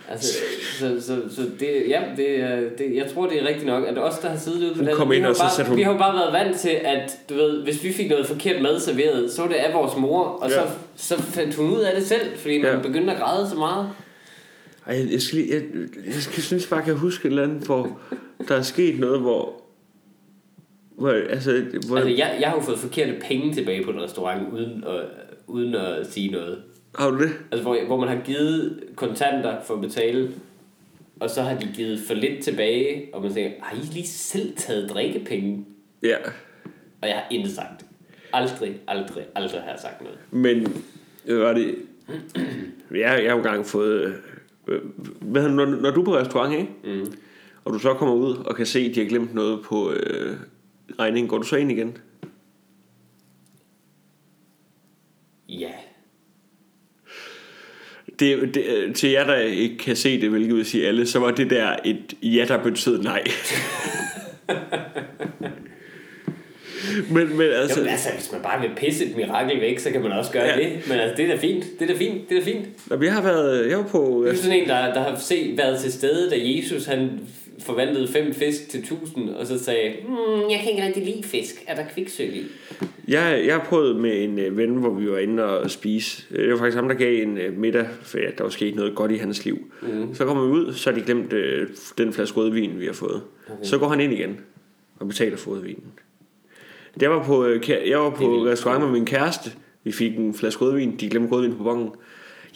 [0.09, 0.39] Altså,
[0.79, 3.99] så, så, så det, ja, det, er- det, jeg tror, det er rigtigt nok, at
[3.99, 5.99] os, der har siddet ude på Hun landet, vi, har bare, hun- vi har jo
[5.99, 9.43] bare været vant til, at du ved, hvis vi fik noget forkert mad serveret, så
[9.43, 10.55] var det af vores mor, og Ja.
[10.55, 12.81] så, så fandt hun ud af det selv, fordi man Ja.
[12.81, 13.89] begyndte at græde så meget.
[14.87, 15.63] Ej, jeg, jeg, skal lige, jeg,
[16.07, 17.99] jeg skal, synes bare, jeg kan huske et eller andet, hvor
[18.49, 19.63] der er sket noget, hvor...
[20.91, 24.53] hvor altså, hvor, Altså, jeg, jeg har jo fået forkerte penge tilbage på en restaurant,
[24.53, 25.01] uden at,
[25.47, 26.63] uden at sige noget.
[26.99, 27.31] har du det?
[27.53, 30.31] Altså, hvor, hvor man har givet kontanter for at betale,
[31.21, 34.57] og så har de givet for lidt tilbage, og man tænker, har I lige selv
[34.57, 35.65] taget drikkepenge?
[36.03, 36.17] Ja.
[37.03, 37.85] Og jeg har intet sagt.
[38.33, 40.19] Aldrig, aldrig, aldrig har jeg sagt noget.
[40.31, 40.83] Men,
[41.43, 41.75] var det?
[42.91, 44.15] Jeg, jeg har jo engang fået...
[44.69, 44.81] øh,
[45.21, 46.69] Hvad, når, når du er på restaurant, ikke?
[46.85, 47.13] Mm.
[47.65, 50.37] Og du så kommer ud og kan se, at de har glemt noget på øh,
[50.99, 51.97] regningen, går du så ind igen?
[55.49, 55.71] Ja.
[58.19, 61.19] Det, det, øh, til jer, der ikke kan se det, hvilket vil sige alle, så
[61.19, 63.23] var det der et ja, der betød nej.
[67.11, 67.79] men, men altså...
[67.79, 70.45] Jamen altså, hvis man bare vil pisse et mirakel væk, så kan man også gøre
[70.47, 70.57] Ja.
[70.57, 70.73] det.
[70.89, 71.65] Men altså, det er da fint.
[71.79, 72.29] Det er da fint.
[72.29, 72.91] Det er da fint.
[72.91, 73.71] Nå, Jeg har været...
[73.71, 73.99] Jeg var på...
[73.99, 77.21] Du er sådan en, der, der har set, været til stede, da Jesus han
[77.59, 81.65] forvandlede fem fisk til tusind, og så sagde, hmm, jeg kan ikke rigtig lide fisk.
[81.67, 82.45] Er der kviksøl i?
[83.09, 86.23] Jeg, jeg har prøvet med en øh, ven, hvor vi var inde og spise.
[86.31, 88.75] Øh, Det var faktisk ham, der gav en øh, middag, for ja, der var sket
[88.75, 89.73] noget godt i hans liv.
[89.83, 90.15] Mm.
[90.15, 93.23] Så kommer vi ud, så har de glemt øh, den flaske rødvin, vi har fået.
[93.49, 93.65] Okay.
[93.65, 94.41] Så går han ind igen
[94.99, 95.85] og betaler for rødvinen.
[97.01, 99.51] Jeg var på, øh, jeg var på restaurant med min kæreste.
[99.85, 100.97] Vi fik en flaske rødvin.
[100.97, 101.91] De glemte rødvin på bongen.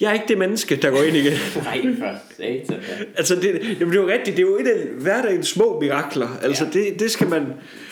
[0.01, 1.33] Jeg er ikke det menneske, der går ind igen.
[1.65, 2.81] Nej, for satan.
[3.17, 3.45] altså, det,
[3.81, 4.37] jamen, det er jo rigtigt.
[4.37, 6.29] Det er jo et af hverdagens små mirakler.
[6.43, 6.71] Altså, Ja.
[6.71, 7.47] det, det skal man...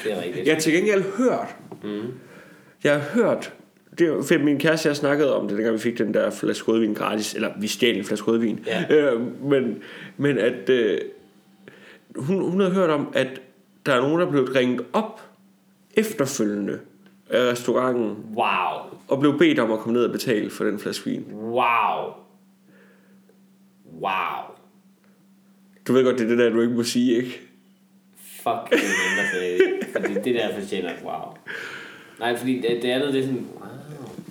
[0.05, 0.47] Det er rigtigt.
[0.47, 1.57] Jeg har til gengæld hørt.
[1.85, 2.01] Mm.
[2.85, 3.53] Jeg har hørt.
[3.99, 6.95] Det var min kæreste, jeg snakkede om det, dengang vi fik den der flaske rødvin
[6.95, 7.35] gratis.
[7.35, 8.61] Eller vi stjal en flaske rødvin.
[8.67, 8.85] Ja.
[8.97, 9.79] Øh, men,
[10.17, 10.99] men at øh,
[12.17, 13.29] hun, hun havde hørt om, at
[13.87, 15.21] der er nogen, der er blevet ringet op
[15.95, 16.79] efterfølgende
[17.31, 18.17] af restauranten.
[18.35, 18.99] Wow.
[19.09, 21.25] og blev bedt om at komme ned og betale for den flaske vin.
[21.33, 22.13] Wow.
[24.01, 24.57] Wow.
[25.87, 27.41] Du ved godt, det er det der, du ikke må sige, ikke?
[28.17, 29.87] Fuck, det er det.
[29.93, 31.37] Fordi det der fortjener wow.
[32.21, 33.67] Nej, fordi det, det andet, det er sådan, wow.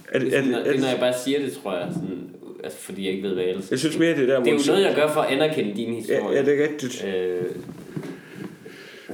[0.07, 1.77] Er det, Det er det, er det er, når det, jeg bare siger det, tror
[1.77, 1.87] jeg.
[1.93, 2.29] Sådan,
[2.63, 4.47] altså, fordi jeg ikke ved, hvad jeg ellers jeg synes mere, det er der, Det
[4.47, 6.29] er jo noget, jeg gør for at anerkende din historie.
[6.29, 7.05] Ja, ja, det er rigtigt.
[7.05, 7.43] Øh,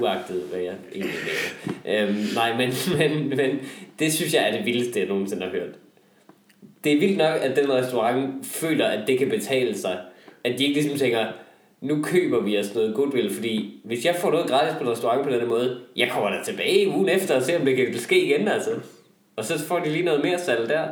[0.01, 1.15] uagtet, hvad jeg egentlig
[1.85, 2.03] mener.
[2.07, 3.59] Øhm, nej, men, men, men
[3.99, 5.69] det synes jeg er det vildeste, jeg nogensinde har hørt.
[6.83, 9.97] Det er vildt nok, at den restaurant føler, at det kan betale sig.
[10.43, 11.25] At de ikke ligesom tænker,
[11.81, 15.23] nu køber vi os noget goodwill, fordi hvis jeg får noget gratis på en restaurant
[15.23, 18.25] på den måde, jeg kommer da tilbage ugen efter og ser, om det kan ske
[18.25, 18.69] igen, altså.
[19.35, 20.83] Og så får de lige noget mere salg der.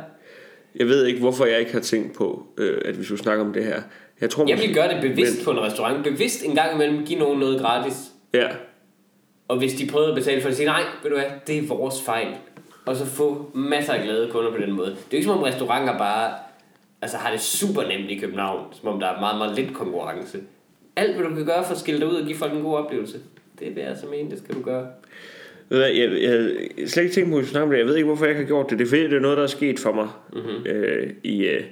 [0.76, 3.52] Jeg ved ikke, hvorfor jeg ikke har tænkt på, øh, at vi skulle snakke om
[3.52, 3.82] det her.
[4.20, 6.04] Jeg tror, Jeg måske- vil gøre det bevidst på en restaurant.
[6.04, 7.94] Bevidst en gang imellem give nogen noget gratis.
[8.34, 8.48] Ja,
[9.50, 11.66] Og hvis de prøvede at betale for det, sige nej, ved du hvad, det er
[11.68, 12.28] vores fejl.
[12.86, 14.90] Og så få masser af glade kunder på den måde.
[14.90, 16.34] Det er jo ikke som om restauranter bare
[17.02, 20.38] altså, har det super nemt i København, som om der er meget, meget lidt konkurrence.
[20.96, 22.76] Alt, hvad du kan gøre for at skille dig ud og give folk en god
[22.76, 23.18] oplevelse,
[23.58, 24.86] det vil jeg altså mene, det skal du gøre.
[25.70, 26.12] Jeg, jeg,
[26.78, 27.78] jeg slet ikke tænkt på, at snakke om det.
[27.78, 28.78] Jeg ved ikke, hvorfor jeg ikke har gjort det.
[28.78, 30.66] Det er fordi, det er noget, der er sket for mig mm-hmm.
[30.66, 31.64] øh, i, øh,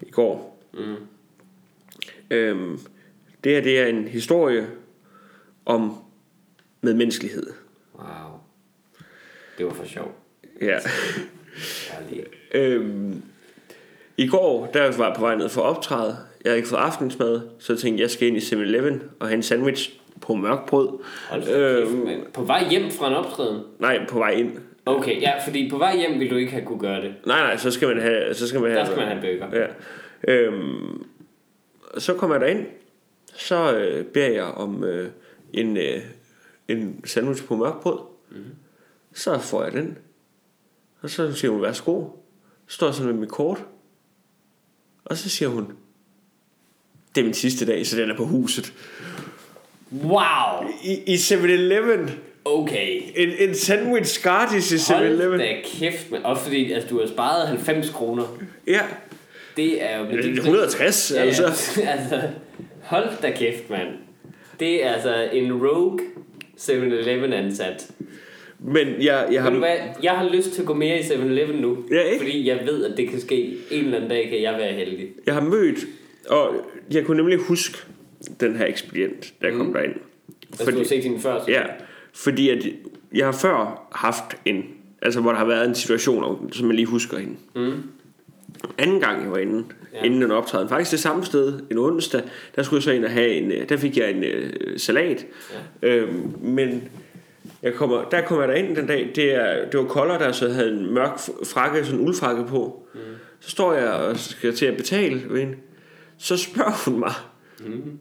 [0.00, 0.62] i går.
[0.74, 0.94] Mm.
[2.30, 2.78] Øhm,
[3.44, 4.66] det her, det er en historie
[5.66, 6.07] om
[6.80, 7.46] medmenneskelighed.
[7.94, 8.06] Wow.
[9.58, 10.14] Det var for sjov.
[10.62, 10.78] Ja.
[12.54, 13.22] Øhm,
[14.16, 16.16] I går, der var jeg på vej ned for optræde.
[16.44, 19.36] Jeg havde ikke fået aftensmad, så jeg tænkte, jeg skal ind i 7-Eleven og have
[19.36, 20.88] en sandwich på mørk brød.
[21.30, 21.46] Hold da
[21.80, 22.22] kæft, Øhm, mand.
[22.34, 23.62] På vej hjem fra en optræden?
[23.78, 24.52] nej, på vej ind.
[24.86, 27.14] Okay, ja, fordi på vej hjem vil du ikke have kunne gøre det.
[27.26, 28.34] Nej, nej, så skal man have...
[28.34, 29.46] Så skal man have Der skal man have bøger.
[29.60, 29.66] Ja.
[30.34, 31.06] Øhm,
[31.98, 32.66] så kommer jeg derind,
[33.34, 35.08] så øh, beder jeg om øh,
[35.52, 36.00] en, øh,
[36.68, 37.98] en sandwich på mørk brød.
[38.30, 38.36] Mm.
[39.14, 39.98] Så får jeg den.
[41.00, 42.04] Og så siger hun, værsgo.
[42.66, 43.64] Så står jeg sådan med mit kort.
[45.04, 45.72] Og så siger hun,
[47.14, 48.72] det er min sidste dag, så den er på huset.
[50.02, 50.68] Wow!
[50.84, 52.10] I, i 7-Eleven.
[52.44, 53.02] Okay.
[53.16, 55.38] En, en sandwich gratis i Hold 7-Eleven.
[55.38, 56.24] da kæft, man.
[56.24, 58.24] Også fordi altså, du har sparet 90 kroner.
[58.66, 58.80] Ja,
[59.56, 60.04] Det er jo...
[60.04, 61.42] det er 160, ja, altså.
[61.86, 62.22] Altså.
[62.82, 63.88] Hold da kæft, mand.
[64.60, 65.98] Det er altså en rogue
[66.58, 67.90] 7-Eleven ansat.
[68.60, 69.50] Men jeg, jeg har...
[69.50, 69.76] hvad?
[70.02, 71.78] Jeg har lyst til at gå mere i 7-Eleven nu.
[71.90, 72.24] Ja, ikke?
[72.24, 73.56] Fordi jeg ved, at det kan ske.
[73.70, 75.08] En eller anden dag kan jeg være heldig.
[75.26, 75.78] Jeg har mødt,
[76.28, 76.54] og
[76.92, 77.78] jeg kunne nemlig huske
[78.40, 79.94] den her ekspedient, der kom derind.
[80.52, 81.38] Altså, du har set hende før.
[81.44, 81.62] så- ja,
[82.14, 82.66] fordi at
[83.14, 84.64] jeg har før haft en,
[85.02, 87.34] altså hvor der har været en situation, som jeg lige husker hende.
[87.56, 87.72] Mm.
[88.78, 90.02] Anden gang jeg var inde, Ja.
[90.04, 92.22] inden den optræden, faktisk det samme sted, en onsdag,
[92.56, 95.26] der skulle jeg så ind og have en, øh, der fik jeg en øh, salat.
[95.82, 95.88] Ja.
[95.88, 96.88] Øhm, men
[97.62, 100.48] jeg kommer, der kommer jeg derind den dag, det, er, det var kolder, der så
[100.48, 102.86] havde en mørk frakke, sådan en uldfrakke på.
[102.94, 103.00] Mm.
[103.40, 105.56] Så står jeg og skal til at betale ved hende.
[106.18, 107.12] Så spørger hun mig,
[107.66, 107.98] mm.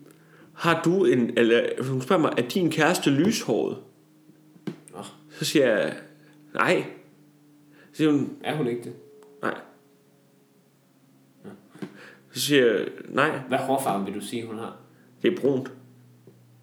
[0.53, 3.77] har du en, eller hun spørger mig, er din kæreste lyshåret?
[4.91, 4.99] Nå.
[5.31, 5.93] Så siger jeg,
[6.53, 6.83] nej.
[7.91, 8.93] Så siger hun, Er hun ikke det?
[9.41, 9.53] nej.
[12.37, 14.75] Så siger jeg, nej, Hvad hårfarve vil du sige, hun har?
[15.21, 15.71] det er brunt.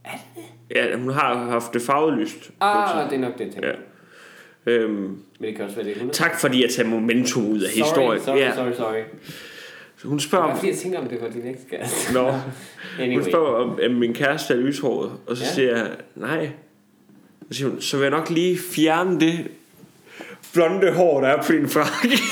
[0.04, 0.44] Er det
[0.76, 2.50] Ja, hun har haft det farvet lyst.
[2.60, 3.68] Ah, det er nok det, jeg tænker.
[3.68, 4.72] Ja.
[4.72, 7.70] Øhm, Men det kan også være det, hun tak fordi jeg tager momentum ud af
[7.70, 8.22] Sorry, historien.
[8.22, 8.54] sorry, ja.
[8.54, 9.02] sorry, sorry.
[9.96, 12.14] Så Hun Det spørger, var fordi, jeg tænker, om det var din ekskæreste.
[12.14, 12.30] Nå.
[12.30, 12.40] hun
[13.00, 13.22] Anyway.
[13.28, 15.50] spørger om, om min kæreste er lyshåret, og så ja.
[15.50, 16.50] siger jeg, nej.
[17.50, 19.48] Så siger hun, så vil jeg nok lige fjerne det
[20.54, 22.18] blonde hår, der er på din frakke.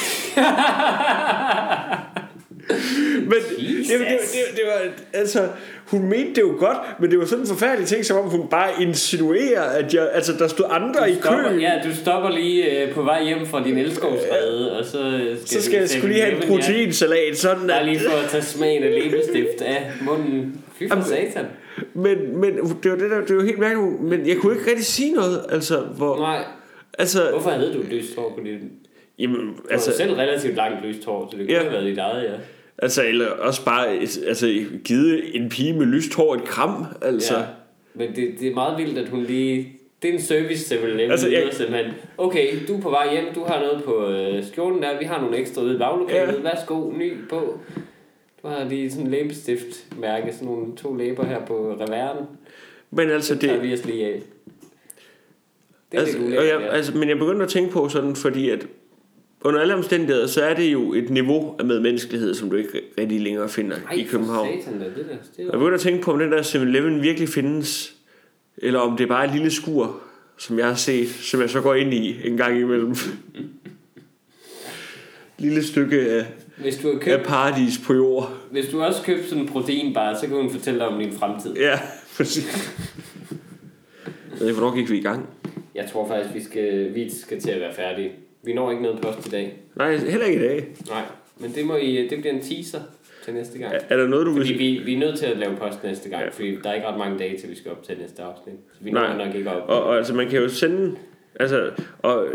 [3.21, 3.59] men det,
[3.89, 4.81] det, det, det, var,
[5.13, 5.49] altså,
[5.87, 8.49] hun mente det jo godt, men det var sådan en forfærdelig ting, som om hun
[8.49, 11.61] bare insinuerer, at jeg, altså, der stod andre i Stopper, køen.
[11.61, 15.49] ja, du stopper lige øh, på vej hjem fra din elskovsrede, og så øh, skal,
[15.49, 17.67] Så skal jeg skulle lige have en 7-Eleven, proteinsalat, sådan Ja.
[17.67, 20.61] Bare at, lige for at tage smagen af læbestift af munden.
[20.79, 21.45] Fy for Jamen, satan.
[21.95, 24.87] men, men det var det der, det var helt mærkeligt, men jeg kunne ikke rigtig
[24.87, 26.45] sige noget, altså, hvor, Nej,
[26.99, 28.59] altså, hvorfor havde du et lyst hår på dit...
[29.19, 31.61] jamen, Du altså, har selv relativt langt lyst hår, så det kunne Ja.
[31.63, 32.31] have været dit eget, ja.
[32.83, 33.89] Altså, eller også bare
[34.27, 37.39] altså, givet en pige med lyst hår et kram, altså.
[37.39, 37.45] ja.
[37.95, 39.73] Men det, det er meget vildt, at hun lige...
[40.03, 41.93] Det er en service til vel Altså, jeg- simpelthen.
[42.19, 45.21] Okay, du er på vej hjem, du har noget på øh, skjorten der, vi har
[45.21, 46.43] nogle ekstra ude i baglokalet, Ja.
[46.43, 47.59] værsgo, ny på.
[48.43, 52.27] Du har lige sådan en læbestift-mærke, sådan nogle to læber her på reverden.
[52.91, 54.21] Men altså, Det det, vi os lige af.
[55.93, 56.67] Det er altså, lidt og jeg, ja.
[56.67, 58.67] altså, men jeg begyndte at tænke på sådan, fordi at
[59.45, 63.21] under alle omstændigheder, så er det jo et niveau af medmenneskelighed, som du ikke rigtig
[63.21, 64.49] længere finder Ej, i København.
[64.65, 64.99] satan det der.
[65.05, 65.43] Det der.
[65.45, 67.95] jeg begyndte at tænke på, om den der 7-Eleven virkelig findes,
[68.59, 70.01] eller om det er bare et lille skur,
[70.39, 72.95] som jeg har set, som jeg så går ind i en gang imellem.
[75.39, 76.27] lille stykke af,
[76.59, 78.33] Hvis du har af købt, paradis på jord.
[78.51, 81.55] hvis du også købt sådan en proteinbar, så kan hun fortælle dig om din fremtid.
[81.57, 81.81] Ja,
[82.17, 82.75] præcis.
[84.07, 85.27] Jeg ved ikke, hvornår gik vi i gang?
[85.75, 88.11] Jeg tror faktisk, vi skal, vi skal til at være færdige.
[88.43, 89.57] Vi når ikke noget post i dag.
[89.77, 90.67] Nej, heller ikke i dag.
[90.89, 91.03] Nej,
[91.39, 92.81] men det, må I, det bliver en teaser
[93.25, 93.75] til næste gang.
[93.75, 94.59] Er, er der noget, du Fordi vil...
[94.59, 96.29] vi, vi er nødt til at lave post næste gang, Ja.
[96.29, 98.55] fordi der er ikke ret mange dage, til vi skal op til næste afsnit.
[98.73, 99.17] Så vi Nej.
[99.17, 99.69] når nok ikke op.
[99.69, 100.97] Og, og altså, man kan jo sende...
[101.41, 102.27] Altså, og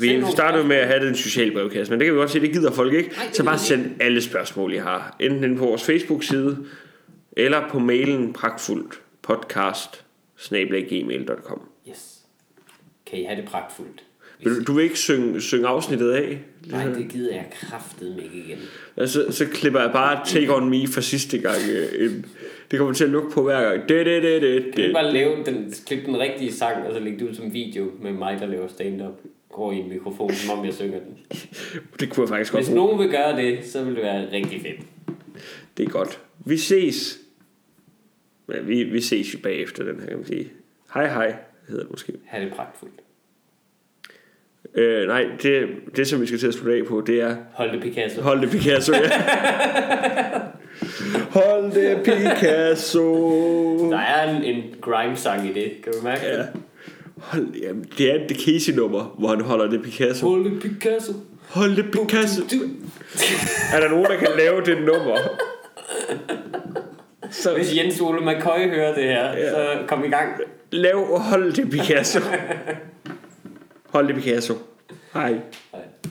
[0.00, 2.52] vi startede med at have den sociale brevkasse, men det kan vi godt se, det
[2.52, 3.08] gider folk ikke.
[3.10, 5.16] Det så bare send alle spørgsmål, I har.
[5.20, 6.66] Enten inde på vores Facebook-side,
[7.32, 10.04] eller på mailen pragtfuldt podcast.
[11.88, 12.18] Yes.
[13.06, 14.04] Kan I have det pragtfuldt?
[14.42, 16.40] Vil du, vil ikke synge, synge afsnittet af?
[16.66, 18.58] Nej, det gider jeg kraftedeme ikke igen.
[18.96, 21.56] Altså, så klipper jeg bare Take On Me fra sidste gang
[21.98, 22.12] øh.
[22.70, 23.88] Det kommer til at lukke på hver gang.
[23.88, 24.92] Det, det, det, det, Kan det.
[24.94, 28.12] bare lave den, klippe den rigtige sang, og så lægge det ud som video med
[28.12, 29.20] mig, der laver stand-up?
[29.52, 31.18] Går i en mikrofon, som om jeg synger den.
[32.00, 34.60] Det kunne jeg faktisk godt Hvis nogen vil gøre det, så vil det være rigtig
[34.60, 34.80] fedt.
[35.76, 36.20] Det er godt.
[36.44, 37.18] Vi ses.
[38.46, 40.48] Men vi, vi ses jo bagefter den her, kan man sige.
[40.94, 41.34] Hej hej,
[41.68, 42.12] hedder det måske.
[42.26, 42.94] Ha' det pragtfuldt.
[44.74, 45.62] Øh, nej, det,
[45.96, 48.22] det som vi skal til at slutte af på, det er Hold det Picasso.
[48.22, 49.00] Hold det Picasso, ja.
[51.40, 53.04] Hold det Picasso.
[53.90, 56.36] Der er en, en grime-sang i det, kan du mærke Ja.
[56.38, 56.48] det?
[57.16, 60.28] Hold, jamen, det er et Casey-nummer, hvor han holder det Picasso.
[60.28, 61.12] Hold det Picasso.
[61.48, 62.42] Hold det Picasso.
[62.42, 62.56] Du,
[63.74, 65.16] Er der nogen, der kan lave det nummer?
[67.30, 69.50] Så Hvis Jens Ole McCoy hører det her, Ja.
[69.50, 70.28] så kom i gang.
[70.72, 72.20] lav Hold det Picasso.
[73.92, 74.54] Hold det Picasso.
[75.12, 75.40] Hej.
[75.72, 76.09] Hej.